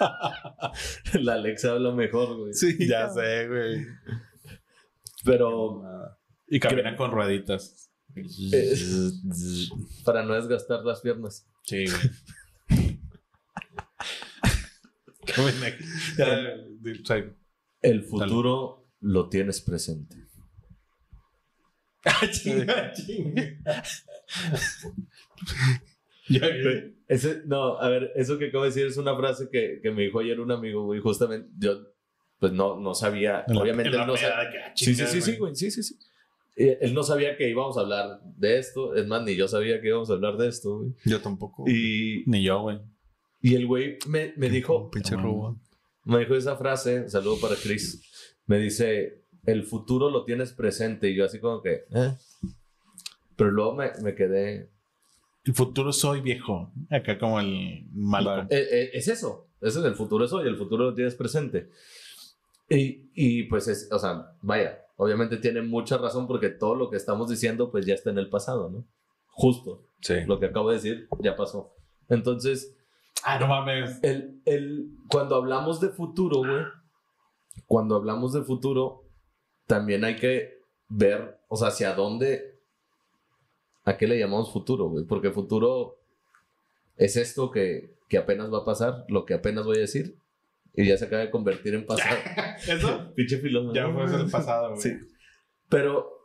[1.14, 2.54] la Alexa habla mejor, güey.
[2.54, 3.86] Sí, Ya sé, güey.
[5.24, 5.80] Pero
[6.48, 7.88] Y caminan con rueditas.
[10.04, 11.46] para no desgastar las piernas.
[11.62, 12.10] Sí, güey.
[12.68, 12.92] Ya, di- sí.
[17.82, 20.16] El futuro lo tienes presente.
[22.04, 23.42] Ah, chinga, chinga.
[27.08, 30.02] Ese, no, a ver, eso que acabo de decir es una frase que, que me
[30.02, 31.00] dijo ayer un amigo, güey.
[31.00, 31.86] Justamente, yo,
[32.38, 33.44] pues no, no sabía.
[33.48, 34.50] La- obviamente él no sabía.
[34.50, 35.54] que, ah, Sí, sí, sí, sí, güey.
[35.56, 35.96] Sí, sí, sí.
[36.56, 38.94] Eh, Él no sabía que íbamos a hablar de esto.
[38.96, 40.90] Es más, ni yo sabía que íbamos a hablar de esto, güey.
[41.04, 41.64] Yo tampoco.
[41.68, 42.78] Y, Ni yo, güey.
[43.50, 45.56] Y el güey me, me dijo, Pinche robot.
[46.04, 48.02] me dijo esa frase, saludo para Chris.
[48.46, 51.10] Me dice, el futuro lo tienes presente.
[51.10, 52.14] Y yo así como que, ¿eh?
[53.36, 54.70] Pero luego me, me quedé,
[55.44, 56.72] El futuro soy viejo.
[56.90, 58.46] Acá como el Malcolm.
[58.50, 59.48] Eh, eh, es eso.
[59.60, 61.68] Ese es el futuro es hoy, el futuro lo tienes presente.
[62.70, 66.96] Y, y pues es, o sea, vaya, obviamente tiene mucha razón porque todo lo que
[66.96, 68.86] estamos diciendo pues ya está en el pasado, ¿no?
[69.26, 70.14] Justo, Sí.
[70.26, 71.74] lo que acabo de decir ya pasó.
[72.08, 72.76] Entonces,
[73.24, 73.98] Ah, no mames.
[74.02, 76.64] el, el, cuando hablamos de futuro, güey,
[77.66, 79.04] cuando hablamos de futuro,
[79.66, 82.60] también hay que ver, o sea, hacia dónde,
[83.84, 85.98] a qué le llamamos futuro, güey, porque futuro
[86.96, 90.18] es esto que, que apenas va a pasar, lo que apenas voy a decir,
[90.74, 92.16] y ya se acaba de convertir en pasado.
[92.66, 93.74] Eso Pinche filósofo.
[93.74, 94.80] ya fue el pasado, güey.
[94.80, 94.90] Sí.
[95.68, 96.24] Pero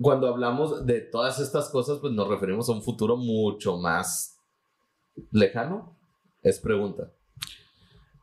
[0.00, 4.41] cuando hablamos de todas estas cosas, pues nos referimos a un futuro mucho más
[5.30, 5.98] lejano.
[6.42, 7.12] Es pregunta.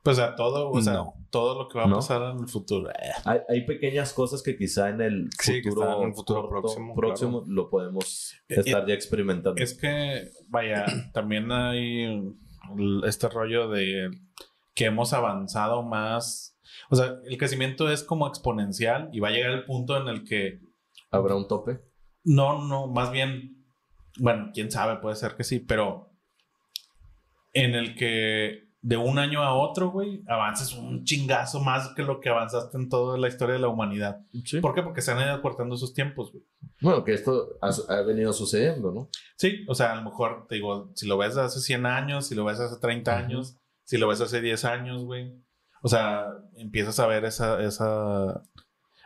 [0.03, 1.97] Pues a todo, o sea, todo lo que va a ¿No?
[1.97, 2.89] pasar en el futuro.
[2.89, 2.93] Eh,
[3.25, 7.43] Hay, hay pequeñas cosas que quizá en el Sí, futuro, en futuro corto, próximo, próximo
[7.47, 9.61] lo podemos Eh, estar ya experimentando.
[9.61, 12.33] Es que, vaya, también hay
[13.05, 14.09] este rollo de
[14.73, 16.57] que hemos avanzado más.
[16.89, 20.23] O sea, el crecimiento es como exponencial y va a llegar el punto en el
[20.23, 20.59] que
[21.11, 21.81] ¿Habrá un tope?
[22.23, 23.65] No, no, más bien,
[24.19, 26.08] bueno, quién sabe, puede ser que sí, pero
[27.59, 32.21] en el que de un año a otro, güey, avances un chingazo más que lo
[32.21, 34.21] que avanzaste en toda la historia de la humanidad.
[34.45, 34.61] Sí.
[34.61, 34.81] ¿Por qué?
[34.81, 36.43] Porque se han ido acortando esos tiempos, güey.
[36.81, 39.09] Bueno, que esto ha, ha venido sucediendo, ¿no?
[39.35, 42.35] Sí, o sea, a lo mejor, te digo, si lo ves hace 100 años, si
[42.35, 43.19] lo ves hace 30 Ujú.
[43.19, 45.33] años, si lo ves hace 10 años, güey.
[45.81, 48.43] O sea, empiezas a ver esa, esa,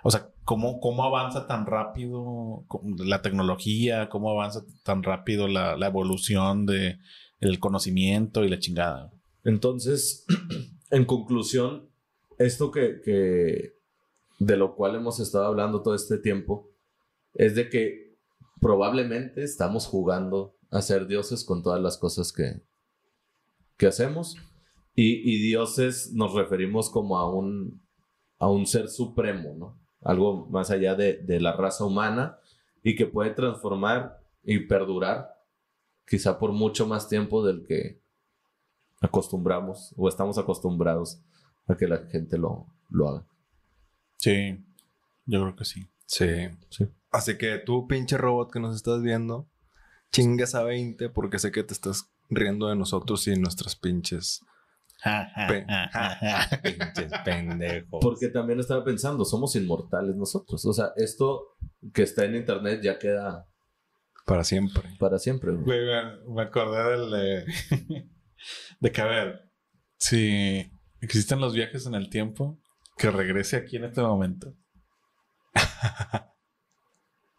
[0.04, 2.66] o sea, cómo, cómo avanza tan rápido
[2.98, 7.00] la tecnología, cómo avanza tan rápido la, la evolución de
[7.44, 9.12] el conocimiento y la chingada.
[9.44, 10.26] Entonces,
[10.90, 11.90] en conclusión,
[12.38, 13.74] esto que, que
[14.40, 16.70] de lo cual hemos estado hablando todo este tiempo
[17.34, 18.16] es de que
[18.62, 22.62] probablemente estamos jugando a ser dioses con todas las cosas que,
[23.78, 24.38] que hacemos.
[24.96, 27.82] Y, dioses nos referimos como a un,
[28.38, 29.80] a un ser supremo, ¿no?
[30.02, 32.38] Algo más allá de, de la raza humana
[32.84, 35.33] y que puede transformar y perdurar
[36.08, 38.02] quizá por mucho más tiempo del que
[39.02, 41.22] acostumbramos o estamos acostumbrados
[41.68, 43.26] a que la gente lo, lo haga.
[44.18, 44.64] Sí,
[45.26, 45.88] yo creo que sí.
[46.06, 46.28] Sí.
[46.70, 46.88] Sí.
[47.12, 49.48] Así que tú, pinche robot que nos estás viendo,
[50.12, 54.42] chingas a 20 porque sé que te estás riendo de nosotros y de nuestras pinches.
[55.48, 55.66] Pe-
[56.64, 58.00] Pinches pendejos.
[58.02, 60.66] Porque también estaba pensando, somos inmortales nosotros.
[60.66, 61.56] O sea, esto
[61.94, 63.46] que está en internet ya queda
[64.26, 64.84] Para siempre.
[65.00, 65.52] para siempre.
[65.52, 65.64] güey.
[65.64, 67.46] Güey, me, me acordé del de,
[68.80, 69.52] de que, a ver,
[69.98, 70.72] si
[71.02, 72.60] existen los viajes en el tiempo,
[72.98, 74.54] que regrese aquí en este momento.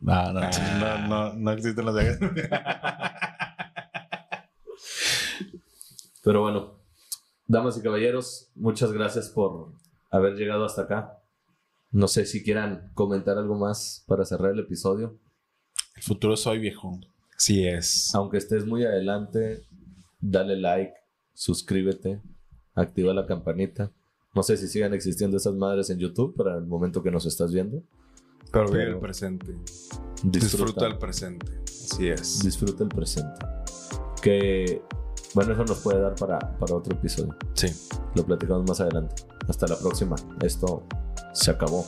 [0.01, 2.19] No, no, no, no, no existen los viajes.
[6.23, 6.79] Pero bueno,
[7.47, 9.73] damas y caballeros, muchas gracias por
[10.11, 11.23] haber llegado hasta acá.
[11.91, 15.19] No sé si quieran comentar algo más para cerrar el episodio.
[15.97, 16.99] El futuro soy viejo.
[17.37, 18.15] Sí es.
[18.15, 19.63] Aunque estés muy adelante,
[20.21, 20.95] dale like,
[21.35, 22.21] suscríbete,
[22.75, 23.91] activa la campanita.
[24.35, 27.53] No sé si sigan existiendo esas madres en YouTube para el momento que nos estás
[27.53, 27.83] viendo.
[28.53, 29.53] Pero vive el presente.
[30.23, 31.47] Disfruta, Disfruta el presente.
[31.65, 32.41] Así es.
[32.43, 33.45] disfruta el presente.
[34.23, 34.83] Que,
[35.35, 37.37] bueno, eso nos puede dar para, para otro episodio.
[37.55, 37.69] Sí.
[38.15, 39.15] Lo platicamos más adelante.
[39.49, 40.17] Hasta la próxima.
[40.41, 40.87] Esto
[41.33, 41.87] se acabó.